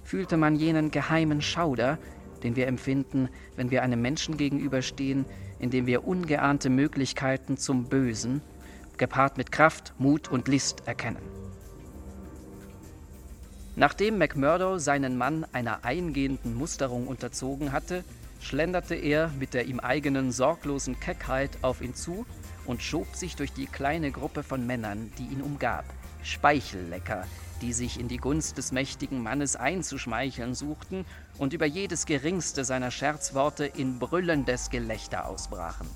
fühlte 0.04 0.36
man 0.36 0.54
jenen 0.54 0.90
geheimen 0.90 1.40
Schauder, 1.40 1.98
den 2.42 2.56
wir 2.56 2.66
empfinden, 2.66 3.30
wenn 3.56 3.70
wir 3.70 3.82
einem 3.82 4.02
Menschen 4.02 4.36
gegenüberstehen, 4.36 5.24
in 5.58 5.70
dem 5.70 5.86
wir 5.86 6.06
ungeahnte 6.06 6.68
Möglichkeiten 6.68 7.56
zum 7.56 7.88
Bösen, 7.88 8.42
gepaart 8.98 9.38
mit 9.38 9.50
Kraft, 9.50 9.94
Mut 9.98 10.30
und 10.30 10.46
List 10.46 10.86
erkennen. 10.86 11.22
Nachdem 13.76 14.18
McMurdo 14.18 14.78
seinen 14.78 15.18
Mann 15.18 15.44
einer 15.52 15.84
eingehenden 15.84 16.54
Musterung 16.54 17.08
unterzogen 17.08 17.72
hatte, 17.72 18.04
schlenderte 18.40 18.94
er 18.94 19.28
mit 19.38 19.52
der 19.52 19.66
ihm 19.66 19.80
eigenen 19.80 20.30
sorglosen 20.30 21.00
Keckheit 21.00 21.50
auf 21.62 21.80
ihn 21.80 21.94
zu 21.94 22.24
und 22.66 22.82
schob 22.82 23.16
sich 23.16 23.34
durch 23.34 23.52
die 23.52 23.66
kleine 23.66 24.12
Gruppe 24.12 24.44
von 24.44 24.64
Männern, 24.64 25.10
die 25.18 25.24
ihn 25.24 25.42
umgab, 25.42 25.84
Speichellecker, 26.22 27.26
die 27.62 27.72
sich 27.72 27.98
in 27.98 28.06
die 28.06 28.18
Gunst 28.18 28.58
des 28.58 28.70
mächtigen 28.70 29.22
Mannes 29.22 29.56
einzuschmeicheln 29.56 30.54
suchten 30.54 31.04
und 31.38 31.52
über 31.52 31.66
jedes 31.66 32.06
geringste 32.06 32.64
seiner 32.64 32.92
Scherzworte 32.92 33.64
in 33.64 33.98
brüllendes 33.98 34.70
Gelächter 34.70 35.26
ausbrachen. 35.26 35.88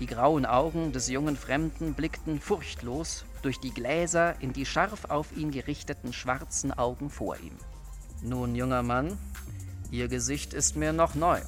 Die 0.00 0.06
grauen 0.06 0.46
Augen 0.46 0.92
des 0.92 1.08
jungen 1.08 1.36
Fremden 1.36 1.92
blickten 1.92 2.40
furchtlos 2.40 3.24
durch 3.42 3.58
die 3.60 3.72
Gläser 3.72 4.40
in 4.40 4.52
die 4.52 4.66
scharf 4.66 5.06
auf 5.06 5.36
ihn 5.36 5.50
gerichteten 5.50 6.12
schwarzen 6.12 6.72
Augen 6.72 7.10
vor 7.10 7.36
ihm. 7.38 7.56
Nun, 8.22 8.54
junger 8.54 8.82
Mann, 8.82 9.16
Ihr 9.90 10.08
Gesicht 10.08 10.52
ist 10.52 10.76
mir 10.76 10.92
noch 10.92 11.14
neu. 11.14 11.40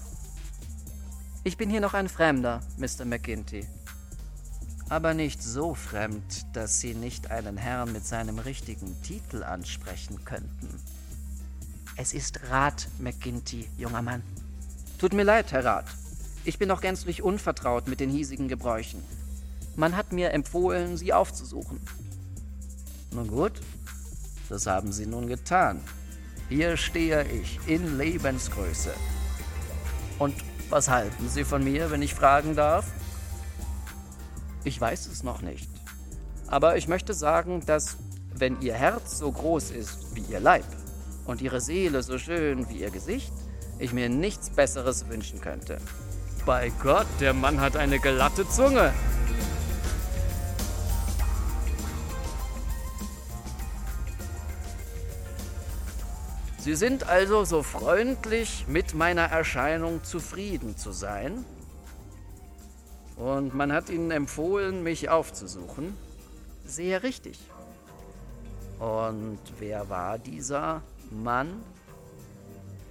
Ich 1.44 1.58
bin 1.58 1.68
hier 1.68 1.80
noch 1.80 1.92
ein 1.92 2.08
Fremder, 2.08 2.60
Mr. 2.78 3.04
McGinty. 3.04 3.66
Aber 4.88 5.12
nicht 5.12 5.42
so 5.42 5.74
fremd, 5.74 6.46
dass 6.54 6.80
Sie 6.80 6.94
nicht 6.94 7.30
einen 7.30 7.58
Herrn 7.58 7.92
mit 7.92 8.06
seinem 8.06 8.38
richtigen 8.38 9.00
Titel 9.02 9.42
ansprechen 9.42 10.24
könnten. 10.24 10.68
Es 11.96 12.14
ist 12.14 12.40
Rat, 12.48 12.88
McGinty, 12.98 13.68
junger 13.76 14.00
Mann. 14.00 14.22
Tut 14.98 15.12
mir 15.12 15.24
leid, 15.24 15.52
Herr 15.52 15.64
Rat. 15.64 15.86
Ich 16.44 16.58
bin 16.58 16.68
noch 16.68 16.80
gänzlich 16.80 17.22
unvertraut 17.22 17.88
mit 17.88 18.00
den 18.00 18.08
hiesigen 18.08 18.48
Gebräuchen. 18.48 19.02
Man 19.76 19.96
hat 19.96 20.12
mir 20.12 20.32
empfohlen, 20.32 20.96
sie 20.96 21.12
aufzusuchen. 21.12 21.80
Nun 23.12 23.28
gut, 23.28 23.52
das 24.48 24.66
haben 24.66 24.92
Sie 24.92 25.06
nun 25.06 25.26
getan. 25.26 25.80
Hier 26.48 26.76
stehe 26.76 27.24
ich 27.24 27.60
in 27.66 27.98
Lebensgröße. 27.98 28.92
Und 30.18 30.34
was 30.68 30.88
halten 30.88 31.28
Sie 31.28 31.44
von 31.44 31.64
mir, 31.64 31.90
wenn 31.90 32.02
ich 32.02 32.14
fragen 32.14 32.56
darf? 32.56 32.86
Ich 34.64 34.80
weiß 34.80 35.06
es 35.06 35.22
noch 35.22 35.42
nicht. 35.42 35.68
Aber 36.46 36.76
ich 36.76 36.88
möchte 36.88 37.14
sagen, 37.14 37.64
dass, 37.64 37.96
wenn 38.34 38.60
Ihr 38.60 38.74
Herz 38.74 39.18
so 39.18 39.30
groß 39.30 39.70
ist 39.70 40.14
wie 40.14 40.22
Ihr 40.22 40.40
Leib 40.40 40.66
und 41.26 41.40
Ihre 41.40 41.60
Seele 41.60 42.02
so 42.02 42.18
schön 42.18 42.68
wie 42.68 42.80
Ihr 42.80 42.90
Gesicht, 42.90 43.32
ich 43.78 43.92
mir 43.92 44.08
nichts 44.08 44.50
Besseres 44.50 45.08
wünschen 45.08 45.40
könnte. 45.40 45.78
Bei 46.44 46.72
Gott, 46.82 47.06
der 47.20 47.34
Mann 47.34 47.60
hat 47.60 47.76
eine 47.76 47.98
glatte 47.98 48.48
Zunge. 48.48 48.92
Sie 56.60 56.74
sind 56.74 57.08
also 57.08 57.44
so 57.44 57.62
freundlich, 57.62 58.66
mit 58.68 58.92
meiner 58.92 59.22
Erscheinung 59.22 60.04
zufrieden 60.04 60.76
zu 60.76 60.92
sein? 60.92 61.42
Und 63.16 63.54
man 63.54 63.72
hat 63.72 63.88
Ihnen 63.88 64.10
empfohlen, 64.10 64.82
mich 64.82 65.08
aufzusuchen? 65.08 65.96
Sehr 66.66 67.02
richtig. 67.02 67.38
Und 68.78 69.38
wer 69.58 69.88
war 69.88 70.18
dieser 70.18 70.82
Mann? 71.10 71.62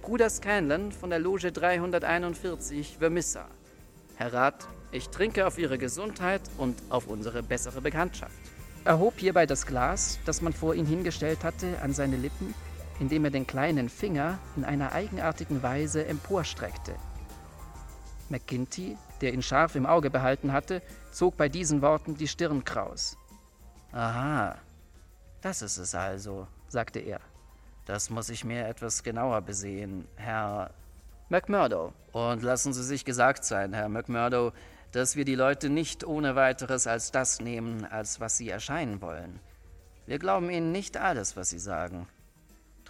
Bruder 0.02 0.30
Scanlon 0.30 0.90
von 0.90 1.10
der 1.10 1.20
Loge 1.20 1.52
341 1.52 2.96
Vermissa. 2.98 3.46
Herr 4.16 4.32
Rat, 4.32 4.66
ich 4.90 5.10
trinke 5.10 5.46
auf 5.46 5.58
Ihre 5.58 5.78
Gesundheit 5.78 6.42
und 6.58 6.76
auf 6.88 7.06
unsere 7.06 7.44
bessere 7.44 7.80
Bekanntschaft. 7.80 8.34
Er 8.84 8.98
hob 8.98 9.14
hierbei 9.18 9.46
das 9.46 9.64
Glas, 9.64 10.18
das 10.24 10.42
man 10.42 10.52
vor 10.52 10.74
ihn 10.74 10.86
hingestellt 10.86 11.44
hatte, 11.44 11.80
an 11.82 11.92
seine 11.92 12.16
Lippen, 12.16 12.52
indem 13.00 13.24
er 13.24 13.30
den 13.30 13.46
kleinen 13.46 13.88
Finger 13.88 14.38
in 14.56 14.64
einer 14.64 14.92
eigenartigen 14.92 15.62
Weise 15.62 16.06
emporstreckte. 16.06 16.94
McGinty, 18.28 18.96
der 19.20 19.32
ihn 19.32 19.42
scharf 19.42 19.74
im 19.74 19.86
Auge 19.86 20.10
behalten 20.10 20.52
hatte, 20.52 20.82
zog 21.10 21.36
bei 21.36 21.48
diesen 21.48 21.82
Worten 21.82 22.16
die 22.16 22.28
Stirn 22.28 22.64
kraus. 22.64 23.16
Aha, 23.92 24.56
das 25.40 25.62
ist 25.62 25.78
es 25.78 25.94
also, 25.94 26.46
sagte 26.68 27.00
er. 27.00 27.20
Das 27.86 28.10
muss 28.10 28.28
ich 28.28 28.44
mir 28.44 28.68
etwas 28.68 29.02
genauer 29.02 29.40
besehen, 29.40 30.06
Herr 30.14 30.70
McMurdo. 31.28 31.92
Und 32.12 32.42
lassen 32.42 32.72
Sie 32.72 32.84
sich 32.84 33.04
gesagt 33.04 33.44
sein, 33.44 33.72
Herr 33.72 33.88
McMurdo, 33.88 34.52
dass 34.92 35.16
wir 35.16 35.24
die 35.24 35.34
Leute 35.34 35.70
nicht 35.70 36.04
ohne 36.04 36.36
weiteres 36.36 36.86
als 36.86 37.10
das 37.10 37.40
nehmen, 37.40 37.84
als 37.84 38.20
was 38.20 38.36
sie 38.36 38.48
erscheinen 38.48 39.00
wollen. 39.00 39.40
Wir 40.06 40.18
glauben 40.18 40.50
ihnen 40.50 40.72
nicht 40.72 40.96
alles, 40.96 41.36
was 41.36 41.50
sie 41.50 41.58
sagen. 41.58 42.08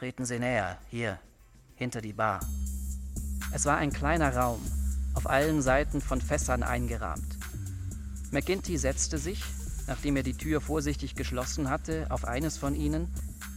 Treten 0.00 0.24
Sie 0.24 0.38
näher, 0.38 0.78
hier, 0.88 1.18
hinter 1.74 2.00
die 2.00 2.14
Bar. 2.14 2.40
Es 3.52 3.66
war 3.66 3.76
ein 3.76 3.92
kleiner 3.92 4.34
Raum, 4.34 4.58
auf 5.12 5.28
allen 5.28 5.60
Seiten 5.60 6.00
von 6.00 6.22
Fässern 6.22 6.62
eingerahmt. 6.62 7.36
McGinty 8.30 8.78
setzte 8.78 9.18
sich, 9.18 9.44
nachdem 9.88 10.16
er 10.16 10.22
die 10.22 10.38
Tür 10.38 10.62
vorsichtig 10.62 11.16
geschlossen 11.16 11.68
hatte, 11.68 12.06
auf 12.08 12.24
eines 12.24 12.56
von 12.56 12.74
ihnen, 12.74 13.08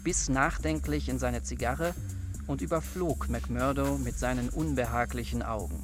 biss 0.04 0.28
nachdenklich 0.28 1.08
in 1.08 1.18
seine 1.18 1.44
Zigarre 1.44 1.96
und 2.46 2.60
überflog 2.62 3.30
McMurdo 3.30 3.98
mit 3.98 4.20
seinen 4.20 4.50
unbehaglichen 4.50 5.44
Augen. 5.44 5.82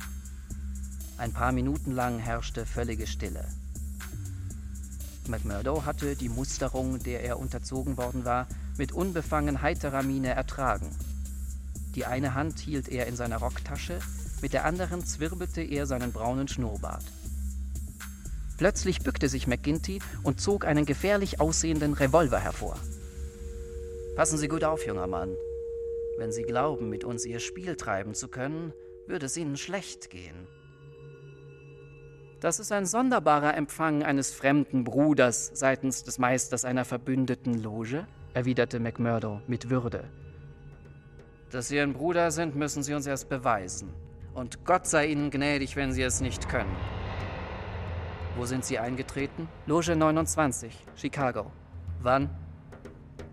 Ein 1.17 1.32
paar 1.32 1.54
Minuten 1.54 1.93
lang 1.93 2.19
herrschte 2.19 2.65
völlige 2.65 3.08
Stille. 3.08 3.48
McMurdo 5.26 5.86
hatte 5.86 6.17
die 6.17 6.28
Musterung, 6.28 7.00
der 7.00 7.24
er 7.24 7.39
unterzogen 7.39 7.95
worden 7.95 8.26
war, 8.26 8.45
mit 8.80 8.94
unbefangen 8.94 9.62
heiterer 9.62 10.02
Miene 10.02 10.30
ertragen. 10.30 10.89
Die 11.94 12.06
eine 12.06 12.34
Hand 12.34 12.58
hielt 12.60 12.88
er 12.88 13.06
in 13.08 13.15
seiner 13.15 13.38
Rocktasche, 13.38 14.00
mit 14.42 14.54
der 14.54 14.65
anderen 14.65 15.06
zwirbelte 15.06 15.62
er 15.62 15.86
seinen 15.86 16.13
braunen 16.13 16.48
Schnurrbart. 16.48 17.04
Plötzlich 18.58 19.00
bückte 19.02 19.30
sich 19.30 19.48
McGinty 19.48 20.02
und 20.24 20.42
zog 20.42 20.65
einen 20.65 20.86
gefährlich 20.86 21.39
aussehenden 21.39 21.94
Revolver 21.94 22.39
hervor. 22.39 22.78
Passen 24.15 24.38
Sie 24.38 24.48
gut 24.48 24.63
auf, 24.63 24.86
junger 24.86 25.08
Mann. 25.08 25.36
Wenn 26.18 26.32
Sie 26.32 26.44
glauben, 26.44 26.89
mit 26.89 27.04
uns 27.04 27.26
Ihr 27.26 27.39
Spiel 27.39 27.76
treiben 27.76 28.15
zu 28.15 28.30
können, 28.30 28.74
würde 29.08 29.26
es 29.26 29.38
Ihnen 29.38 29.58
schlecht 29.58 30.10
gehen. 30.10 30.48
Das 32.39 32.60
ist 32.60 32.72
ein 32.72 32.86
sonderbarer 32.86 33.56
Empfang 33.58 34.04
eines 34.04 34.32
fremden 34.32 34.86
Bruders 34.86 35.52
seitens 35.54 36.04
des 36.06 36.18
Meisters 36.18 36.63
einer 36.63 36.86
verbündeten 36.86 37.62
Loge, 37.62 38.08
erwiderte 38.34 38.80
McMurdo 38.80 39.42
mit 39.48 39.70
Würde. 39.70 40.04
Dass 41.52 41.68
Sie 41.68 41.80
ein 41.80 41.94
Bruder 41.94 42.32
sind, 42.32 42.56
müssen 42.56 42.84
Sie 42.84 42.94
uns 42.94 43.08
erst 43.08 43.30
beweisen. 43.30 43.89
Und 44.34 44.65
Gott 44.65 44.86
sei 44.86 45.08
Ihnen 45.08 45.32
gnädig, 45.32 45.76
wenn 45.76 45.92
Sie 45.92 46.04
es 46.04 46.22
nicht 46.22 46.48
können. 46.48 46.76
Wo 48.38 48.46
sind 48.46 48.63
Sie 48.63 48.78
eingetreten? 48.78 49.48
Loge 49.65 49.96
29, 49.96 50.86
Chicago. 50.96 51.52
Wann? 52.02 52.30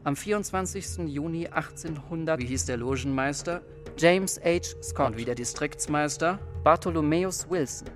Am 0.05 0.17
24. 0.17 0.99
Juni 1.09 1.49
1800. 1.49 2.41
Wie 2.41 2.47
hieß 2.47 2.65
der 2.65 2.77
Logenmeister? 2.77 3.61
James 3.99 4.41
H. 4.43 4.83
Scott. 4.83 5.09
Und 5.09 5.17
wie 5.17 5.25
der 5.25 5.35
Distriktsmeister? 5.35 6.39
Bartholomäus 6.65 7.49
Wilson. 7.51 7.89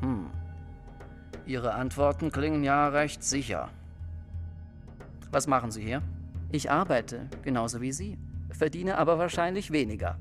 Hm. 0.00 0.30
Ihre 1.46 1.74
Antworten 1.74 2.30
klingen 2.30 2.64
ja 2.64 2.88
recht 2.88 3.22
sicher. 3.22 3.68
Was 5.30 5.46
machen 5.46 5.70
Sie 5.70 5.82
hier? 5.82 6.02
Ich 6.54 6.70
arbeite, 6.70 7.30
genauso 7.42 7.80
wie 7.80 7.92
Sie, 7.92 8.18
verdiene 8.50 8.98
aber 8.98 9.18
wahrscheinlich 9.18 9.70
weniger. 9.70 10.18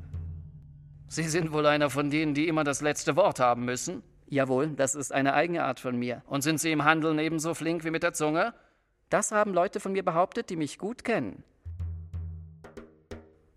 Sie 1.09 1.23
sind 1.23 1.51
wohl 1.51 1.65
einer 1.65 1.89
von 1.89 2.09
denen, 2.09 2.33
die 2.33 2.47
immer 2.47 2.63
das 2.63 2.79
letzte 2.79 3.17
Wort 3.17 3.41
haben 3.41 3.65
müssen? 3.65 4.01
Jawohl, 4.27 4.69
das 4.69 4.95
ist 4.95 5.11
eine 5.11 5.33
eigene 5.33 5.65
Art 5.65 5.81
von 5.81 5.99
mir. 5.99 6.23
Und 6.25 6.41
sind 6.41 6.61
Sie 6.61 6.71
im 6.71 6.85
Handeln 6.85 7.19
ebenso 7.19 7.53
flink 7.53 7.83
wie 7.83 7.91
mit 7.91 8.01
der 8.01 8.13
Zunge? 8.13 8.53
Das 9.09 9.33
haben 9.33 9.53
Leute 9.53 9.81
von 9.81 9.91
mir 9.91 10.05
behauptet, 10.05 10.49
die 10.49 10.55
mich 10.55 10.77
gut 10.79 11.03
kennen. 11.03 11.43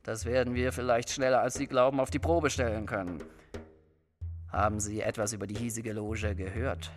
Das 0.03 0.25
werden 0.25 0.57
wir 0.57 0.73
vielleicht 0.73 1.11
schneller, 1.11 1.43
als 1.43 1.55
Sie 1.55 1.69
glauben, 1.69 2.01
auf 2.01 2.11
die 2.11 2.19
Probe 2.19 2.51
stellen 2.51 2.87
können. 2.87 3.23
Haben 4.51 4.81
Sie 4.81 5.01
etwas 5.01 5.33
über 5.33 5.47
die 5.47 5.55
hiesige 5.55 5.93
Loge 5.93 6.35
gehört? 6.35 6.91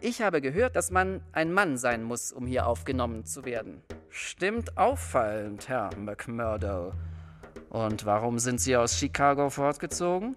Ich 0.00 0.22
habe 0.22 0.40
gehört, 0.40 0.76
dass 0.76 0.92
man 0.92 1.20
ein 1.32 1.52
Mann 1.52 1.76
sein 1.78 2.04
muss, 2.04 2.30
um 2.30 2.46
hier 2.46 2.68
aufgenommen 2.68 3.24
zu 3.24 3.44
werden. 3.44 3.82
Stimmt 4.10 4.76
auffallend, 4.76 5.68
Herr 5.68 5.96
McMurdo. 5.96 6.92
Und 7.68 8.04
warum 8.04 8.40
sind 8.40 8.60
Sie 8.60 8.76
aus 8.76 8.98
Chicago 8.98 9.50
fortgezogen? 9.50 10.34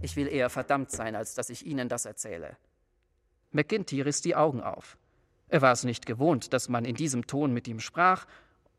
Ich 0.00 0.16
will 0.16 0.26
eher 0.26 0.48
verdammt 0.48 0.90
sein, 0.90 1.14
als 1.14 1.34
dass 1.34 1.50
ich 1.50 1.66
Ihnen 1.66 1.90
das 1.90 2.06
erzähle. 2.06 2.56
McGinty 3.50 4.00
riss 4.00 4.22
die 4.22 4.34
Augen 4.34 4.62
auf. 4.62 4.96
Er 5.48 5.60
war 5.60 5.72
es 5.72 5.84
nicht 5.84 6.06
gewohnt, 6.06 6.54
dass 6.54 6.70
man 6.70 6.86
in 6.86 6.96
diesem 6.96 7.26
Ton 7.26 7.52
mit 7.52 7.68
ihm 7.68 7.80
sprach 7.80 8.26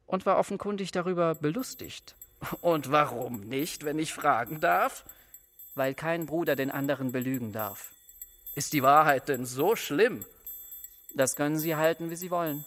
und 0.08 0.26
war 0.26 0.40
offenkundig 0.40 0.92
darüber 0.92 1.36
belustigt. 1.36 2.16
Und 2.62 2.92
warum 2.92 3.42
nicht, 3.42 3.86
wenn 3.86 4.00
ich 4.00 4.12
fragen 4.12 4.60
darf? 4.60 5.06
Weil 5.76 5.94
kein 5.94 6.26
Bruder 6.26 6.56
den 6.56 6.72
anderen 6.72 7.12
belügen 7.12 7.52
darf. 7.52 7.92
Ist 8.56 8.74
die 8.74 8.82
Wahrheit 8.82 9.30
denn 9.30 9.46
so 9.46 9.76
schlimm? 9.76 10.26
Das 11.16 11.36
können 11.36 11.58
Sie 11.58 11.76
halten, 11.76 12.10
wie 12.10 12.16
Sie 12.16 12.32
wollen. 12.32 12.66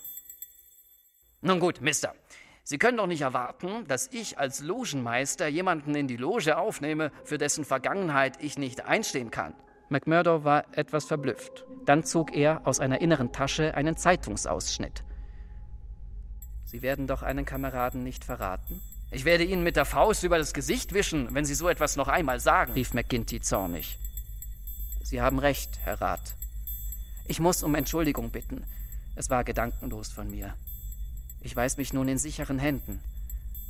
Nun 1.40 1.60
gut, 1.60 1.80
Mister. 1.80 2.14
Sie 2.64 2.78
können 2.78 2.96
doch 2.96 3.06
nicht 3.06 3.20
erwarten, 3.20 3.86
dass 3.86 4.08
ich 4.08 4.38
als 4.38 4.60
Logenmeister 4.60 5.46
jemanden 5.46 5.94
in 5.94 6.08
die 6.08 6.16
Loge 6.16 6.58
aufnehme, 6.58 7.12
für 7.24 7.38
dessen 7.38 7.64
Vergangenheit 7.64 8.42
ich 8.42 8.58
nicht 8.58 8.84
einstehen 8.84 9.30
kann. 9.30 9.54
McMurdo 9.88 10.42
war 10.42 10.64
etwas 10.76 11.04
verblüfft. 11.04 11.64
Dann 11.84 12.02
zog 12.02 12.34
er 12.34 12.66
aus 12.66 12.80
einer 12.80 13.00
inneren 13.00 13.32
Tasche 13.32 13.74
einen 13.74 13.96
Zeitungsausschnitt. 13.96 15.04
Sie 16.64 16.82
werden 16.82 17.06
doch 17.06 17.22
einen 17.22 17.44
Kameraden 17.44 18.02
nicht 18.02 18.24
verraten? 18.24 18.82
Ich 19.12 19.24
werde 19.24 19.44
Ihnen 19.44 19.62
mit 19.62 19.76
der 19.76 19.84
Faust 19.84 20.24
über 20.24 20.36
das 20.36 20.52
Gesicht 20.52 20.92
wischen, 20.92 21.32
wenn 21.32 21.44
Sie 21.44 21.54
so 21.54 21.68
etwas 21.68 21.94
noch 21.94 22.08
einmal 22.08 22.40
sagen, 22.40 22.72
rief 22.72 22.92
McGinty 22.92 23.40
zornig. 23.40 23.96
Sie 25.04 25.22
haben 25.22 25.38
recht, 25.38 25.78
Herr 25.84 26.00
Rat. 26.00 26.34
Ich 27.28 27.40
muss 27.40 27.62
um 27.62 27.74
Entschuldigung 27.74 28.30
bitten. 28.30 28.64
Es 29.16 29.30
war 29.30 29.42
gedankenlos 29.42 30.08
von 30.08 30.30
mir. 30.30 30.54
Ich 31.40 31.56
weiß 31.56 31.76
mich 31.76 31.92
nun 31.92 32.06
in 32.06 32.18
sicheren 32.18 32.58
Händen. 32.58 33.00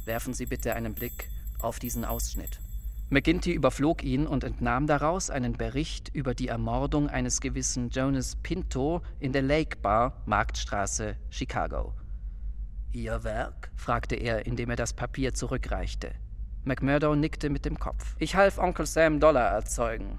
Werfen 0.05 0.35
Sie 0.35 0.47
bitte 0.47 0.75
einen 0.75 0.95
Blick 0.95 1.31
auf 1.61 1.79
diesen 1.79 2.05
Ausschnitt. 2.05 2.61
McGinty 3.09 3.53
überflog 3.53 4.03
ihn 4.03 4.27
und 4.27 4.45
entnahm 4.45 4.87
daraus 4.87 5.31
einen 5.31 5.55
Bericht 5.55 6.11
über 6.13 6.35
die 6.35 6.49
Ermordung 6.49 7.09
eines 7.09 7.41
gewissen 7.41 7.89
Jonas 7.91 8.37
Pinto 8.43 9.01
in 9.21 9.33
der 9.33 9.43
Lake 9.43 9.79
Bar, 9.79 10.23
Marktstraße, 10.27 11.17
Chicago. 11.31 11.95
Ihr 12.93 13.25
Werk? 13.25 13.71
fragte 13.77 14.17
er, 14.17 14.45
indem 14.47 14.71
er 14.71 14.77
das 14.77 14.93
Papier 14.93 15.35
zurückreichte. 15.35 16.13
McMurdo 16.65 17.15
nickte 17.15 17.49
mit 17.49 17.65
dem 17.65 17.79
Kopf. 17.79 18.17
Ich 18.19 18.35
half 18.35 18.59
Onkel 18.59 18.87
Sam 18.87 19.21
Dollar 19.21 19.53
erzeugen. 19.53 20.19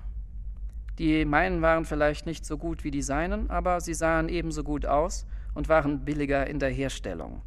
Die 0.99 1.25
meinen 1.25 1.61
waren 1.61 1.85
vielleicht 1.85 2.25
nicht 2.25 2.45
so 2.45 2.57
gut 2.57 2.83
wie 2.83 2.91
die 2.91 3.03
seinen, 3.03 3.49
aber 3.49 3.81
sie 3.81 3.93
sahen 3.93 4.29
ebenso 4.29 4.63
gut 4.63 4.85
aus 4.85 5.27
und 5.53 5.69
waren 5.69 6.05
billiger 6.05 6.47
in 6.47 6.59
der 6.59 6.71
Herstellung. 6.71 7.41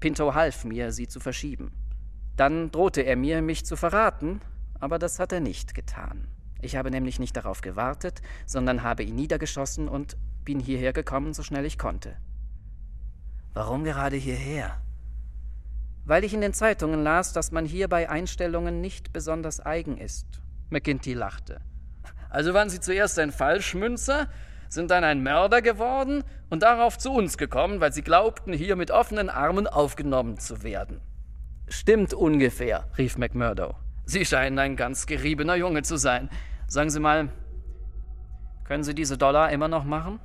Pinto 0.00 0.34
half 0.34 0.64
mir, 0.64 0.92
sie 0.92 1.08
zu 1.08 1.18
verschieben. 1.18 1.72
Dann 2.36 2.70
drohte 2.70 3.00
er 3.02 3.16
mir, 3.16 3.42
mich 3.42 3.66
zu 3.66 3.74
verraten, 3.74 4.40
aber 4.78 5.00
das 5.00 5.18
hat 5.18 5.32
er 5.32 5.40
nicht 5.40 5.74
getan. 5.74 6.28
Ich 6.60 6.76
habe 6.76 6.90
nämlich 6.90 7.18
nicht 7.18 7.36
darauf 7.36 7.60
gewartet, 7.60 8.22
sondern 8.46 8.84
habe 8.84 9.02
ihn 9.02 9.16
niedergeschossen 9.16 9.88
und 9.88 10.16
bin 10.44 10.60
hierher 10.60 10.92
gekommen, 10.92 11.34
so 11.34 11.42
schnell 11.42 11.64
ich 11.64 11.78
konnte. 11.78 12.16
Warum 13.54 13.82
gerade 13.82 14.16
hierher? 14.16 14.80
Weil 16.04 16.22
ich 16.22 16.32
in 16.32 16.40
den 16.40 16.54
Zeitungen 16.54 17.02
las, 17.02 17.32
dass 17.32 17.50
man 17.50 17.66
hier 17.66 17.88
bei 17.88 18.08
Einstellungen 18.08 18.80
nicht 18.80 19.12
besonders 19.12 19.58
eigen 19.58 19.98
ist. 19.98 20.40
McGinty 20.70 21.12
lachte. 21.14 21.60
Also 22.30 22.54
waren 22.54 22.70
Sie 22.70 22.80
zuerst 22.80 23.18
ein 23.18 23.32
Falschmünzer, 23.32 24.28
sind 24.68 24.90
dann 24.90 25.04
ein 25.04 25.22
Mörder 25.22 25.62
geworden 25.62 26.24
und 26.50 26.62
darauf 26.62 26.98
zu 26.98 27.12
uns 27.12 27.38
gekommen, 27.38 27.80
weil 27.80 27.92
Sie 27.92 28.02
glaubten, 28.02 28.52
hier 28.52 28.76
mit 28.76 28.90
offenen 28.90 29.30
Armen 29.30 29.66
aufgenommen 29.66 30.38
zu 30.38 30.62
werden. 30.62 31.00
Stimmt 31.68 32.14
ungefähr, 32.14 32.84
rief 32.96 33.18
McMurdo. 33.18 33.74
Sie 34.04 34.24
scheinen 34.24 34.58
ein 34.58 34.76
ganz 34.76 35.06
geriebener 35.06 35.54
Junge 35.54 35.82
zu 35.82 35.96
sein. 35.96 36.30
Sagen 36.66 36.90
Sie 36.90 37.00
mal, 37.00 37.28
können 38.64 38.84
Sie 38.84 38.94
diese 38.94 39.18
Dollar 39.18 39.50
immer 39.50 39.68
noch 39.68 39.84
machen? 39.84 40.20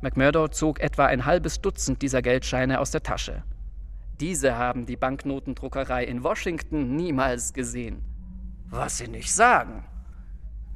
McMurdo 0.00 0.48
zog 0.48 0.80
etwa 0.80 1.06
ein 1.06 1.24
halbes 1.24 1.60
Dutzend 1.60 2.02
dieser 2.02 2.22
Geldscheine 2.22 2.80
aus 2.80 2.90
der 2.90 3.02
Tasche. 3.02 3.42
Diese 4.20 4.56
haben 4.56 4.86
die 4.86 4.96
Banknotendruckerei 4.96 6.04
in 6.04 6.22
Washington 6.22 6.96
niemals 6.96 7.52
gesehen. 7.52 8.04
Was 8.68 8.98
Sie 8.98 9.08
nicht 9.08 9.32
sagen. 9.32 9.84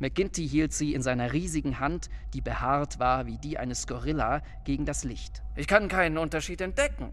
McGinty 0.01 0.49
hielt 0.49 0.73
sie 0.73 0.95
in 0.95 1.03
seiner 1.03 1.33
riesigen 1.33 1.79
Hand, 1.79 2.11
die 2.35 2.41
behaart 2.41 2.99
war 2.99 3.27
wie 3.27 3.39
die 3.39 3.59
eines 3.59 3.87
Gorilla, 3.87 4.43
gegen 4.65 4.85
das 4.85 5.05
Licht. 5.05 5.43
Ich 5.57 5.69
kann 5.69 5.89
keinen 5.89 6.19
Unterschied 6.19 6.61
entdecken. 6.61 7.13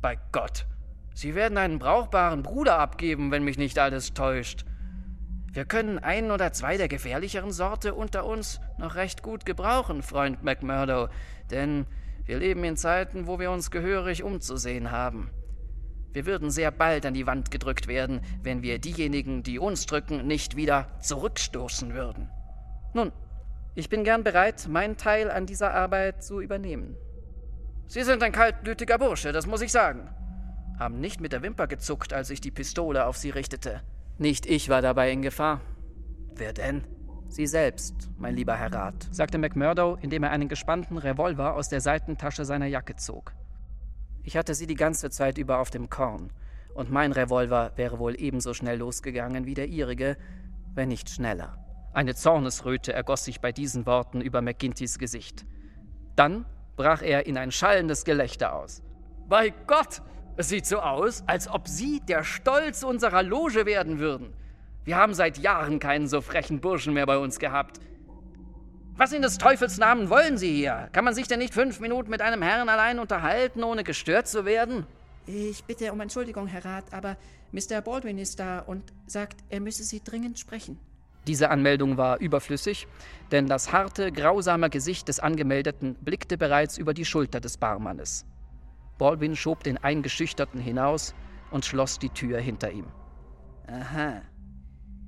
Bei 0.00 0.18
Gott, 0.32 0.66
Sie 1.14 1.36
werden 1.36 1.58
einen 1.58 1.78
brauchbaren 1.78 2.42
Bruder 2.42 2.80
abgeben, 2.80 3.30
wenn 3.30 3.44
mich 3.44 3.56
nicht 3.56 3.78
alles 3.78 4.14
täuscht. 4.14 4.64
Wir 5.52 5.64
können 5.64 6.00
einen 6.00 6.32
oder 6.32 6.52
zwei 6.52 6.76
der 6.76 6.88
gefährlicheren 6.88 7.52
Sorte 7.52 7.94
unter 7.94 8.26
uns 8.26 8.60
noch 8.78 8.96
recht 8.96 9.22
gut 9.22 9.46
gebrauchen, 9.46 10.02
Freund 10.02 10.42
McMurdo, 10.42 11.08
denn 11.52 11.86
wir 12.24 12.38
leben 12.38 12.64
in 12.64 12.76
Zeiten, 12.76 13.28
wo 13.28 13.38
wir 13.38 13.52
uns 13.52 13.70
gehörig 13.70 14.24
umzusehen 14.24 14.90
haben. 14.90 15.30
Wir 16.14 16.26
würden 16.26 16.50
sehr 16.50 16.70
bald 16.70 17.04
an 17.06 17.12
die 17.12 17.26
Wand 17.26 17.50
gedrückt 17.50 17.88
werden, 17.88 18.20
wenn 18.42 18.62
wir 18.62 18.78
diejenigen, 18.78 19.42
die 19.42 19.58
uns 19.58 19.84
drücken, 19.86 20.26
nicht 20.28 20.54
wieder 20.54 20.86
zurückstoßen 21.00 21.92
würden. 21.92 22.30
Nun, 22.94 23.10
ich 23.74 23.88
bin 23.88 24.04
gern 24.04 24.22
bereit, 24.22 24.68
meinen 24.68 24.96
Teil 24.96 25.28
an 25.28 25.44
dieser 25.46 25.74
Arbeit 25.74 26.22
zu 26.22 26.40
übernehmen. 26.40 26.96
Sie 27.88 28.04
sind 28.04 28.22
ein 28.22 28.30
kaltblütiger 28.30 28.96
Bursche, 28.96 29.32
das 29.32 29.48
muss 29.48 29.60
ich 29.60 29.72
sagen. 29.72 30.08
Haben 30.78 31.00
nicht 31.00 31.20
mit 31.20 31.32
der 31.32 31.42
Wimper 31.42 31.66
gezuckt, 31.66 32.12
als 32.12 32.30
ich 32.30 32.40
die 32.40 32.52
Pistole 32.52 33.06
auf 33.06 33.16
sie 33.16 33.30
richtete. 33.30 33.82
Nicht 34.16 34.46
ich 34.46 34.68
war 34.68 34.82
dabei 34.82 35.10
in 35.10 35.22
Gefahr. 35.22 35.60
Wer 36.36 36.52
denn? 36.52 36.84
Sie 37.26 37.48
selbst, 37.48 38.10
mein 38.16 38.36
lieber 38.36 38.54
Herr 38.54 38.72
Rat, 38.72 39.08
sagte 39.10 39.38
McMurdo, 39.38 39.98
indem 40.00 40.22
er 40.22 40.30
einen 40.30 40.48
gespannten 40.48 40.96
Revolver 40.96 41.54
aus 41.54 41.68
der 41.68 41.80
Seitentasche 41.80 42.44
seiner 42.44 42.66
Jacke 42.66 42.94
zog. 42.94 43.32
Ich 44.24 44.36
hatte 44.36 44.54
sie 44.54 44.66
die 44.66 44.74
ganze 44.74 45.10
Zeit 45.10 45.36
über 45.36 45.58
auf 45.58 45.70
dem 45.70 45.90
Korn, 45.90 46.30
und 46.74 46.90
mein 46.90 47.12
Revolver 47.12 47.72
wäre 47.76 47.98
wohl 47.98 48.18
ebenso 48.18 48.54
schnell 48.54 48.78
losgegangen 48.78 49.46
wie 49.46 49.54
der 49.54 49.68
ihrige, 49.68 50.16
wenn 50.74 50.88
nicht 50.88 51.10
schneller. 51.10 51.58
Eine 51.92 52.14
Zornesröte 52.14 52.92
ergoss 52.92 53.24
sich 53.24 53.40
bei 53.40 53.52
diesen 53.52 53.86
Worten 53.86 54.20
über 54.20 54.42
McGintys 54.42 54.98
Gesicht. 54.98 55.46
Dann 56.16 56.46
brach 56.76 57.02
er 57.02 57.26
in 57.26 57.38
ein 57.38 57.52
schallendes 57.52 58.04
Gelächter 58.04 58.54
aus. 58.54 58.82
Bei 59.28 59.50
Gott, 59.66 60.02
es 60.36 60.48
sieht 60.48 60.66
so 60.66 60.80
aus, 60.80 61.22
als 61.26 61.46
ob 61.46 61.68
Sie 61.68 62.00
der 62.00 62.24
Stolz 62.24 62.82
unserer 62.82 63.22
Loge 63.22 63.66
werden 63.66 64.00
würden. 64.00 64.32
Wir 64.84 64.96
haben 64.96 65.14
seit 65.14 65.38
Jahren 65.38 65.78
keinen 65.78 66.08
so 66.08 66.20
frechen 66.20 66.60
Burschen 66.60 66.94
mehr 66.94 67.06
bei 67.06 67.18
uns 67.18 67.38
gehabt. 67.38 67.78
Was 68.96 69.12
in 69.12 69.22
des 69.22 69.38
Teufels 69.38 69.76
Namen 69.78 70.08
wollen 70.08 70.38
Sie 70.38 70.54
hier? 70.54 70.88
Kann 70.92 71.04
man 71.04 71.14
sich 71.14 71.26
denn 71.26 71.40
nicht 71.40 71.52
fünf 71.52 71.80
Minuten 71.80 72.10
mit 72.10 72.22
einem 72.22 72.42
Herrn 72.42 72.68
allein 72.68 73.00
unterhalten, 73.00 73.64
ohne 73.64 73.82
gestört 73.82 74.28
zu 74.28 74.44
werden? 74.44 74.86
Ich 75.26 75.64
bitte 75.64 75.92
um 75.92 76.00
Entschuldigung, 76.00 76.46
Herr 76.46 76.64
Rat, 76.64 76.92
aber 76.92 77.16
Mr. 77.50 77.80
Baldwin 77.80 78.18
ist 78.18 78.38
da 78.38 78.60
und 78.60 78.92
sagt, 79.06 79.42
er 79.48 79.60
müsse 79.60 79.82
Sie 79.82 80.00
dringend 80.00 80.38
sprechen. 80.38 80.78
Diese 81.26 81.50
Anmeldung 81.50 81.96
war 81.96 82.20
überflüssig, 82.20 82.86
denn 83.32 83.48
das 83.48 83.72
harte, 83.72 84.12
grausame 84.12 84.70
Gesicht 84.70 85.08
des 85.08 85.18
Angemeldeten 85.18 85.96
blickte 85.96 86.38
bereits 86.38 86.78
über 86.78 86.94
die 86.94 87.04
Schulter 87.04 87.40
des 87.40 87.56
Barmannes. 87.56 88.26
Baldwin 88.98 89.34
schob 89.34 89.64
den 89.64 89.78
Eingeschüchterten 89.78 90.60
hinaus 90.60 91.14
und 91.50 91.64
schloss 91.64 91.98
die 91.98 92.10
Tür 92.10 92.38
hinter 92.38 92.70
ihm. 92.70 92.86
Aha. 93.66 94.22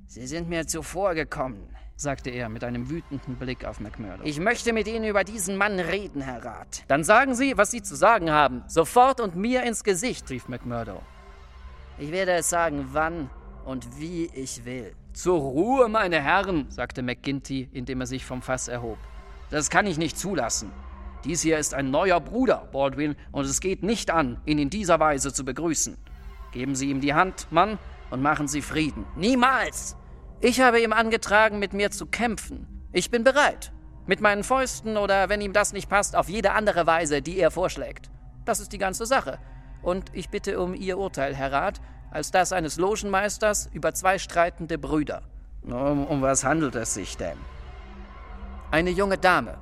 Sie 0.06 0.26
sind 0.26 0.48
mir 0.48 0.66
zuvor 0.66 1.14
gekommen, 1.14 1.68
sagte 1.96 2.30
er 2.30 2.48
mit 2.48 2.62
einem 2.62 2.90
wütenden 2.90 3.36
Blick 3.36 3.64
auf 3.64 3.80
McMurdo. 3.80 4.22
Ich 4.24 4.38
möchte 4.38 4.72
mit 4.72 4.86
Ihnen 4.86 5.04
über 5.04 5.24
diesen 5.24 5.56
Mann 5.56 5.80
reden, 5.80 6.20
Herr 6.20 6.44
Rat. 6.44 6.84
Dann 6.88 7.04
sagen 7.04 7.34
Sie, 7.34 7.56
was 7.56 7.70
Sie 7.70 7.82
zu 7.82 7.96
sagen 7.96 8.30
haben. 8.30 8.62
Sofort 8.68 9.20
und 9.20 9.34
mir 9.34 9.62
ins 9.64 9.82
Gesicht, 9.82 10.28
rief 10.30 10.48
McMurdo. 10.48 11.02
Ich 11.98 12.12
werde 12.12 12.32
es 12.32 12.50
sagen, 12.50 12.88
wann 12.92 13.30
und 13.64 13.98
wie 13.98 14.26
ich 14.34 14.64
will. 14.66 14.94
Zur 15.14 15.38
Ruhe, 15.38 15.88
meine 15.88 16.20
Herren, 16.20 16.66
sagte 16.68 17.02
McGinty, 17.02 17.70
indem 17.72 18.02
er 18.02 18.06
sich 18.06 18.26
vom 18.26 18.42
Fass 18.42 18.68
erhob. 18.68 18.98
Das 19.50 19.70
kann 19.70 19.86
ich 19.86 19.96
nicht 19.96 20.18
zulassen. 20.18 20.70
Dies 21.24 21.40
hier 21.40 21.58
ist 21.58 21.72
ein 21.72 21.90
neuer 21.90 22.20
Bruder, 22.20 22.68
Baldwin, 22.70 23.16
und 23.32 23.46
es 23.46 23.60
geht 23.60 23.82
nicht 23.82 24.10
an, 24.10 24.40
ihn 24.44 24.58
in 24.58 24.70
dieser 24.70 25.00
Weise 25.00 25.32
zu 25.32 25.44
begrüßen. 25.44 25.96
Geben 26.52 26.74
Sie 26.74 26.90
ihm 26.90 27.00
die 27.00 27.14
Hand, 27.14 27.50
Mann, 27.50 27.78
und 28.10 28.22
machen 28.22 28.46
Sie 28.46 28.60
Frieden. 28.60 29.06
Niemals! 29.16 29.96
Ich 30.40 30.60
habe 30.60 30.80
ihm 30.80 30.92
angetragen, 30.92 31.58
mit 31.58 31.72
mir 31.72 31.90
zu 31.90 32.06
kämpfen. 32.06 32.88
Ich 32.92 33.10
bin 33.10 33.24
bereit. 33.24 33.72
Mit 34.06 34.20
meinen 34.20 34.44
Fäusten 34.44 34.96
oder, 34.96 35.28
wenn 35.28 35.40
ihm 35.40 35.52
das 35.52 35.72
nicht 35.72 35.88
passt, 35.88 36.14
auf 36.14 36.28
jede 36.28 36.52
andere 36.52 36.86
Weise, 36.86 37.22
die 37.22 37.38
er 37.38 37.50
vorschlägt. 37.50 38.10
Das 38.44 38.60
ist 38.60 38.72
die 38.72 38.78
ganze 38.78 39.06
Sache. 39.06 39.38
Und 39.82 40.10
ich 40.12 40.28
bitte 40.28 40.60
um 40.60 40.74
Ihr 40.74 40.98
Urteil, 40.98 41.34
Herr 41.34 41.52
Rat, 41.52 41.80
als 42.10 42.30
das 42.30 42.52
eines 42.52 42.76
Logenmeisters 42.76 43.68
über 43.72 43.94
zwei 43.94 44.18
streitende 44.18 44.78
Brüder. 44.78 45.22
Um, 45.62 46.06
um 46.06 46.22
was 46.22 46.44
handelt 46.44 46.76
es 46.76 46.94
sich 46.94 47.16
denn? 47.16 47.38
Eine 48.70 48.90
junge 48.90 49.18
Dame. 49.18 49.58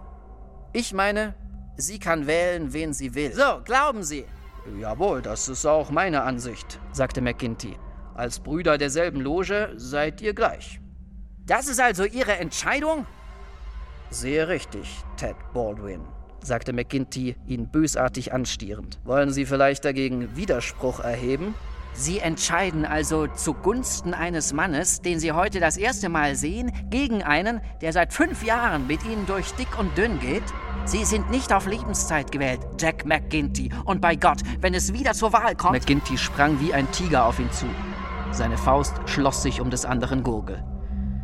Ich 0.72 0.92
meine, 0.92 1.34
Sie 1.76 1.98
kann 1.98 2.26
wählen, 2.26 2.72
wen 2.72 2.92
sie 2.92 3.14
will. 3.14 3.32
So, 3.32 3.60
glauben 3.64 4.04
Sie. 4.04 4.24
Jawohl, 4.80 5.22
das 5.22 5.48
ist 5.48 5.66
auch 5.66 5.90
meine 5.90 6.22
Ansicht, 6.22 6.78
sagte 6.92 7.20
McGinty. 7.20 7.76
Als 8.14 8.38
Brüder 8.38 8.79
derselben 8.79 9.20
Loge 9.20 9.72
seid 9.77 10.20
ihr 10.22 10.35
gleich. 10.35 10.81
Das 11.46 11.68
ist 11.68 11.81
also 11.81 12.05
Ihre 12.05 12.37
Entscheidung? 12.37 13.07
Sehr 14.11 14.48
richtig, 14.48 14.88
Ted 15.16 15.35
Baldwin, 15.53 16.00
sagte 16.40 16.72
McGinty, 16.72 17.35
ihn 17.46 17.68
bösartig 17.68 18.33
anstierend. 18.33 19.00
Wollen 19.05 19.33
Sie 19.33 19.44
vielleicht 19.44 19.85
dagegen 19.85 20.37
Widerspruch 20.37 21.00
erheben? 21.00 21.55
Sie 21.92 22.20
entscheiden 22.20 22.85
also 22.85 23.27
zugunsten 23.27 24.14
eines 24.14 24.53
Mannes, 24.53 25.00
den 25.03 25.18
Sie 25.18 25.33
heute 25.33 25.59
das 25.59 25.77
erste 25.77 26.09
Mal 26.09 26.37
sehen, 26.37 26.72
gegen 26.90 27.22
einen, 27.22 27.61
der 27.83 27.92
seit 27.92 28.12
fünf 28.12 28.44
Jahren 28.44 28.87
mit 28.87 29.05
Ihnen 29.05 29.27
durch 29.27 29.50
dick 29.53 29.79
und 29.79 29.96
dünn 29.98 30.20
geht? 30.20 30.42
Sie 30.87 31.05
sind 31.05 31.31
nicht 31.31 31.53
auf 31.53 31.66
Lebenszeit 31.66 32.31
gewählt, 32.31 32.61
Jack 32.79 33.07
McGinty. 33.07 33.70
Und 33.85 34.00
bei 34.00 34.16
Gott, 34.16 34.40
wenn 34.61 34.74
es 34.74 34.92
wieder 34.92 35.14
zur 35.14 35.33
Wahl 35.33 35.57
kommt. 35.57 35.72
McGinty 35.72 36.16
sprang 36.18 36.61
wie 36.61 36.74
ein 36.74 36.90
Tiger 36.92 37.24
auf 37.27 37.38
ihn 37.40 37.50
zu. 37.50 37.66
Seine 38.35 38.59
Faust 38.59 38.94
schloss 39.07 39.44
sich 39.44 39.61
um 39.61 39.70
des 39.70 39.85
anderen 39.85 40.25
Gurgel. 40.25 40.64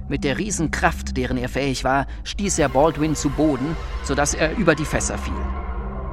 Mit 0.09 0.23
der 0.23 0.39
Riesenkraft, 0.39 1.17
deren 1.17 1.39
er 1.39 1.49
fähig 1.49 1.83
war, 1.83 2.07
stieß 2.23 2.61
er 2.61 2.69
Baldwin 2.69 3.17
zu 3.17 3.31
Boden, 3.31 3.77
sodass 4.05 4.33
er 4.33 4.57
über 4.57 4.77
die 4.77 4.85
Fässer 4.85 5.19
fiel. 5.19 5.35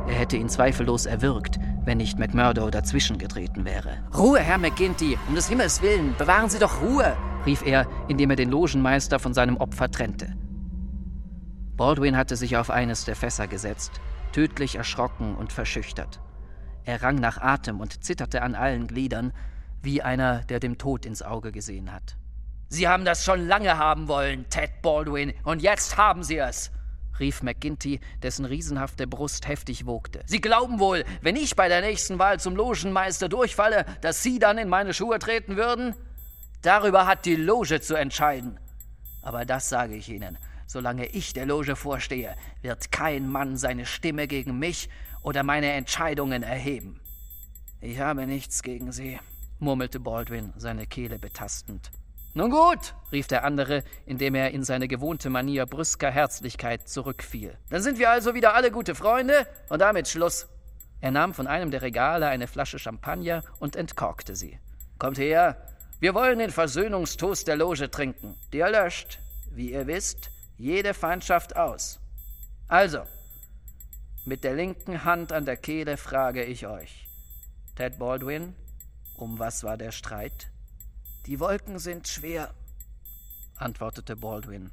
Er 0.08 0.16
hätte 0.16 0.38
ihn 0.38 0.50
zweifellos 0.50 1.06
erwürgt, 1.06 1.60
wenn 1.86 2.00
nicht 2.00 2.18
McMurdo 2.18 2.72
dazwischen 2.72 3.20
getreten 3.20 3.64
wäre. 3.64 4.00
Ruhe, 4.18 4.40
Herr 4.40 4.58
McGinty, 4.58 5.20
um 5.28 5.36
des 5.36 5.48
Himmels 5.50 5.84
willen, 5.84 6.16
bewahren 6.18 6.50
Sie 6.50 6.58
doch 6.58 6.82
Ruhe, 6.82 7.16
rief 7.46 7.64
er, 7.64 7.86
indem 8.08 8.32
er 8.32 8.36
den 8.36 8.50
Logenmeister 8.50 9.20
von 9.20 9.36
seinem 9.36 9.58
Opfer 9.58 9.92
trennte. 9.92 10.36
Baldwin 11.76 12.18
hatte 12.18 12.36
sich 12.36 12.58
auf 12.58 12.72
eines 12.72 13.06
der 13.06 13.16
Fässer 13.16 13.46
gesetzt, 13.46 14.02
tödlich 14.32 14.78
erschrocken 14.78 15.36
und 15.36 15.54
verschüchtert. 15.54 16.22
Er 16.86 17.04
rang 17.04 17.18
nach 17.18 17.38
Atem 17.38 17.82
und 17.82 18.04
zitterte 18.04 18.42
an 18.42 18.56
allen 18.56 18.88
Gliedern, 18.88 19.32
wie 19.88 20.02
einer, 20.02 20.43
der 20.43 20.60
dem 20.60 20.78
Tod 20.78 21.06
ins 21.06 21.23
Auge 21.23 21.54
gesehen 21.54 21.93
hat. 21.93 22.17
Sie 22.67 22.89
haben 22.89 23.06
das 23.06 23.23
schon 23.23 23.47
lange 23.47 23.78
haben 23.78 24.10
wollen, 24.10 24.45
Ted 24.50 24.82
Baldwin, 24.82 25.34
und 25.45 25.62
jetzt 25.62 25.95
haben 25.95 26.23
Sie 26.23 26.38
es, 26.38 26.71
rief 27.21 27.41
McGinty, 27.41 28.02
dessen 28.21 28.44
riesenhafte 28.44 29.08
Brust 29.08 29.48
heftig 29.48 29.85
wogte. 29.85 30.23
Sie 30.25 30.42
glauben 30.42 30.79
wohl, 30.79 31.06
wenn 31.21 31.38
ich 31.38 31.56
bei 31.56 31.69
der 31.69 31.79
nächsten 31.79 32.19
Wahl 32.19 32.38
zum 32.38 32.58
Logenmeister 32.58 33.29
durchfalle, 33.29 33.85
dass 34.02 34.21
Sie 34.21 34.40
dann 34.40 34.58
in 34.58 34.67
meine 34.67 34.94
Schuhe 34.94 35.19
treten 35.19 35.56
würden? 35.56 35.96
Darüber 36.62 37.08
hat 37.08 37.23
die 37.23 37.38
Loge 37.38 37.79
zu 37.79 37.96
entscheiden. 37.96 38.60
Aber 39.21 39.46
das 39.46 39.69
sage 39.69 39.96
ich 39.96 40.10
Ihnen. 40.10 40.38
Solange 40.65 41.06
ich 41.06 41.31
der 41.31 41.46
Loge 41.46 41.77
vorstehe, 41.77 42.35
wird 42.62 42.92
kein 42.92 43.29
Mann 43.29 43.56
seine 43.56 43.85
Stimme 43.85 44.27
gegen 44.27 44.60
mich 44.60 44.90
oder 45.21 45.44
meine 45.44 45.71
Entscheidungen 45.71 46.44
erheben. 46.44 47.00
Ich 47.79 48.00
habe 48.00 48.27
nichts 48.27 48.63
gegen 48.63 48.92
Sie, 48.92 49.17
murmelte 49.60 50.00
Baldwin, 50.00 50.54
seine 50.58 50.88
Kehle 50.88 51.20
betastend. 51.20 51.92
Nun 52.34 52.52
gut, 52.52 52.94
rief 53.12 53.28
der 53.28 53.44
andere, 53.44 53.84
indem 54.06 54.36
er 54.36 54.52
in 54.52 54.64
seine 54.64 54.88
gewohnte 54.88 55.30
Manier 55.30 55.66
brüsker 55.66 56.12
Herzlichkeit 56.12 56.88
zurückfiel. 56.88 57.58
Dann 57.70 57.82
sind 57.82 57.98
wir 57.98 58.12
also 58.12 58.36
wieder 58.36 58.54
alle 58.54 58.70
gute 58.70 58.94
Freunde 58.94 59.48
und 59.70 59.80
damit 59.80 60.08
Schluss. 60.08 60.48
Er 61.02 61.12
nahm 61.12 61.34
von 61.34 61.48
einem 61.48 61.72
der 61.72 61.82
Regale 61.82 62.28
eine 62.28 62.48
Flasche 62.48 62.78
Champagner 62.78 63.42
und 63.60 63.76
entkorkte 63.76 64.36
sie. 64.36 64.60
Kommt 65.00 65.18
her, 65.18 65.58
wir 66.00 66.14
wollen 66.14 66.38
den 66.38 66.52
Versöhnungstoast 66.52 67.48
der 67.48 67.56
Loge 67.56 67.90
trinken. 67.90 68.36
Der 68.54 68.70
löscht, 68.70 69.20
wie 69.52 69.72
ihr 69.72 69.88
wisst, 69.88 70.30
jede 70.58 70.94
Feindschaft 70.94 71.56
aus. 71.56 72.00
Also, 72.68 73.02
mit 74.26 74.44
der 74.44 74.54
linken 74.54 75.06
Hand 75.06 75.32
an 75.32 75.46
der 75.46 75.58
Kehle 75.58 75.98
frage 75.98 76.44
ich 76.44 76.68
euch, 76.68 77.08
Ted 77.76 77.98
Baldwin 77.98 78.54
Um 79.18 79.40
was 79.40 79.63
war 79.63 79.78
der 79.78 79.92
Streit? 79.92 80.48
Die 81.26 81.40
Wolken 81.40 81.80
sind 81.80 82.08
schwer, 82.08 82.54
antwortete 83.58 84.15
Baldwin. 84.15 84.70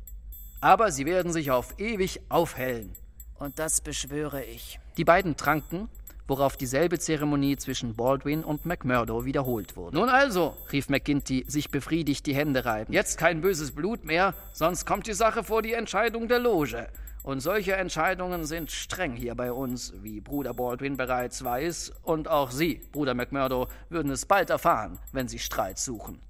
Aber 0.61 0.93
sie 0.93 1.07
werden 1.07 1.33
sich 1.33 1.51
auf 1.51 1.79
ewig 1.79 2.21
aufhellen. 2.29 2.93
Und 3.39 3.59
das 3.59 3.81
beschwöre 3.81 4.45
ich. 4.45 4.79
Die 4.99 5.05
beiden 5.05 5.39
tranken, 5.39 5.89
worauf 6.29 6.59
dieselbe 6.59 6.99
Zeremonie 6.99 7.57
zwischen 7.57 7.97
Baldwin 7.97 8.45
und 8.45 8.67
McMurdo 8.67 9.25
wiederholt 9.25 9.77
wurde. 9.77 9.97
Nun 9.97 10.11
also, 10.11 10.55
rief 10.71 10.91
McGinty, 10.91 11.47
sich 11.49 11.71
befriedigt 11.71 12.27
die 12.27 12.35
Hände 12.35 12.67
reibend. 12.67 12.95
Jetzt 12.95 13.17
kein 13.17 13.41
böses 13.41 13.73
Blut 13.73 14.05
mehr, 14.05 14.35
sonst 14.53 14.85
kommt 14.85 15.07
die 15.07 15.15
Sache 15.15 15.43
vor 15.43 15.63
die 15.63 15.73
Entscheidung 15.73 16.29
der 16.29 16.39
Loge. 16.39 16.89
Und 17.25 17.41
solche 17.41 17.75
Entscheidungen 17.75 18.45
sind 18.45 18.71
streng 18.71 19.17
hier 19.17 19.35
bei 19.35 19.51
uns, 19.51 19.95
wie 20.03 20.21
Bruder 20.21 20.53
Baldwin 20.53 20.99
bereits 20.99 21.43
weiß, 21.43 21.95
und 22.03 22.29
auch 22.29 22.51
Sie, 22.51 22.83
Bruder 22.93 23.15
McMurdo, 23.15 23.69
würden 23.89 24.13
es 24.13 24.27
bald 24.27 24.51
erfahren, 24.51 24.99
wenn 25.13 25.27
Sie 25.27 25.39
Streit 25.39 25.79
suchen. 25.79 26.21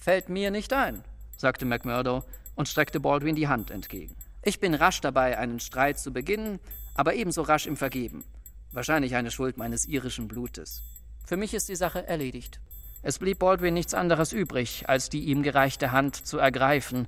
Fällt 0.00 0.28
mir 0.28 0.50
nicht 0.50 0.72
ein, 0.72 1.04
sagte 1.36 1.66
McMurdo 1.66 2.24
und 2.56 2.68
streckte 2.68 2.98
Baldwin 2.98 3.36
die 3.36 3.46
Hand 3.46 3.70
entgegen. 3.70 4.16
Ich 4.42 4.58
bin 4.58 4.74
rasch 4.74 5.00
dabei, 5.00 5.38
einen 5.38 5.60
Streit 5.60 6.00
zu 6.00 6.12
beginnen, 6.12 6.58
aber 6.94 7.14
ebenso 7.14 7.42
rasch 7.42 7.68
im 7.68 7.76
Vergeben. 7.76 8.24
Wahrscheinlich 8.72 9.14
eine 9.14 9.30
Schuld 9.30 9.56
meines 9.56 9.86
irischen 9.86 10.26
Blutes. 10.26 10.82
Für 11.24 11.36
mich 11.36 11.54
ist 11.54 11.68
die 11.68 11.76
Sache 11.76 12.08
erledigt. 12.08 12.58
Es 13.02 13.20
blieb 13.20 13.38
Baldwin 13.38 13.74
nichts 13.74 13.94
anderes 13.94 14.32
übrig, 14.32 14.88
als 14.88 15.10
die 15.10 15.26
ihm 15.26 15.44
gereichte 15.44 15.92
Hand 15.92 16.16
zu 16.16 16.38
ergreifen, 16.38 17.06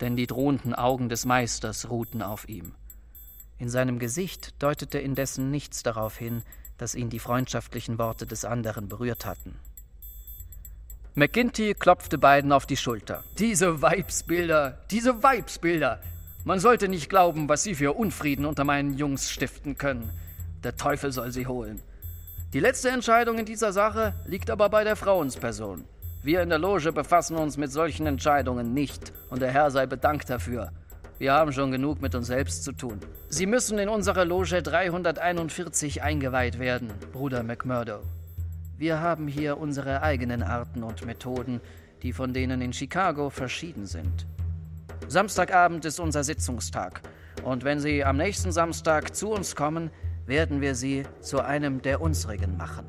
denn 0.00 0.14
die 0.14 0.28
drohenden 0.28 0.76
Augen 0.76 1.08
des 1.08 1.24
Meisters 1.24 1.90
ruhten 1.90 2.22
auf 2.22 2.48
ihm. 2.48 2.72
In 3.64 3.70
seinem 3.70 3.98
Gesicht 3.98 4.62
deutete 4.62 4.98
indessen 4.98 5.50
nichts 5.50 5.82
darauf 5.82 6.18
hin, 6.18 6.42
dass 6.76 6.94
ihn 6.94 7.08
die 7.08 7.18
freundschaftlichen 7.18 7.98
Worte 7.98 8.26
des 8.26 8.44
anderen 8.44 8.88
berührt 8.90 9.24
hatten. 9.24 9.58
McGinty 11.14 11.72
klopfte 11.72 12.18
beiden 12.18 12.52
auf 12.52 12.66
die 12.66 12.76
Schulter. 12.76 13.24
Diese 13.38 13.80
Weibsbilder, 13.80 14.84
diese 14.90 15.22
Weibsbilder. 15.22 16.02
Man 16.44 16.60
sollte 16.60 16.88
nicht 16.88 17.08
glauben, 17.08 17.48
was 17.48 17.62
sie 17.62 17.74
für 17.74 17.94
Unfrieden 17.94 18.44
unter 18.44 18.64
meinen 18.64 18.98
Jungs 18.98 19.30
stiften 19.30 19.78
können. 19.78 20.10
Der 20.62 20.76
Teufel 20.76 21.10
soll 21.10 21.32
sie 21.32 21.46
holen. 21.46 21.80
Die 22.52 22.60
letzte 22.60 22.90
Entscheidung 22.90 23.38
in 23.38 23.46
dieser 23.46 23.72
Sache 23.72 24.12
liegt 24.26 24.50
aber 24.50 24.68
bei 24.68 24.84
der 24.84 24.94
Frauensperson. 24.94 25.86
Wir 26.22 26.42
in 26.42 26.50
der 26.50 26.58
Loge 26.58 26.92
befassen 26.92 27.36
uns 27.36 27.56
mit 27.56 27.72
solchen 27.72 28.06
Entscheidungen 28.06 28.74
nicht, 28.74 29.14
und 29.30 29.40
der 29.40 29.52
Herr 29.52 29.70
sei 29.70 29.86
bedankt 29.86 30.28
dafür. 30.28 30.70
Wir 31.18 31.32
haben 31.32 31.52
schon 31.52 31.70
genug 31.70 32.02
mit 32.02 32.14
uns 32.14 32.26
selbst 32.26 32.64
zu 32.64 32.72
tun. 32.72 32.98
Sie 33.28 33.46
müssen 33.46 33.78
in 33.78 33.88
unsere 33.88 34.24
Loge 34.24 34.62
341 34.62 36.02
eingeweiht 36.02 36.58
werden, 36.58 36.90
Bruder 37.12 37.44
McMurdo. 37.44 38.00
Wir 38.76 39.00
haben 39.00 39.28
hier 39.28 39.58
unsere 39.58 40.02
eigenen 40.02 40.42
Arten 40.42 40.82
und 40.82 41.06
Methoden, 41.06 41.60
die 42.02 42.12
von 42.12 42.34
denen 42.34 42.60
in 42.60 42.72
Chicago 42.72 43.30
verschieden 43.30 43.86
sind. 43.86 44.26
Samstagabend 45.06 45.84
ist 45.84 46.00
unser 46.00 46.24
Sitzungstag, 46.24 47.02
und 47.44 47.62
wenn 47.62 47.78
Sie 47.78 48.04
am 48.04 48.16
nächsten 48.16 48.50
Samstag 48.50 49.14
zu 49.14 49.30
uns 49.30 49.54
kommen, 49.54 49.90
werden 50.26 50.60
wir 50.60 50.74
Sie 50.74 51.04
zu 51.20 51.44
einem 51.44 51.82
der 51.82 52.00
unsrigen 52.00 52.56
machen. 52.56 52.86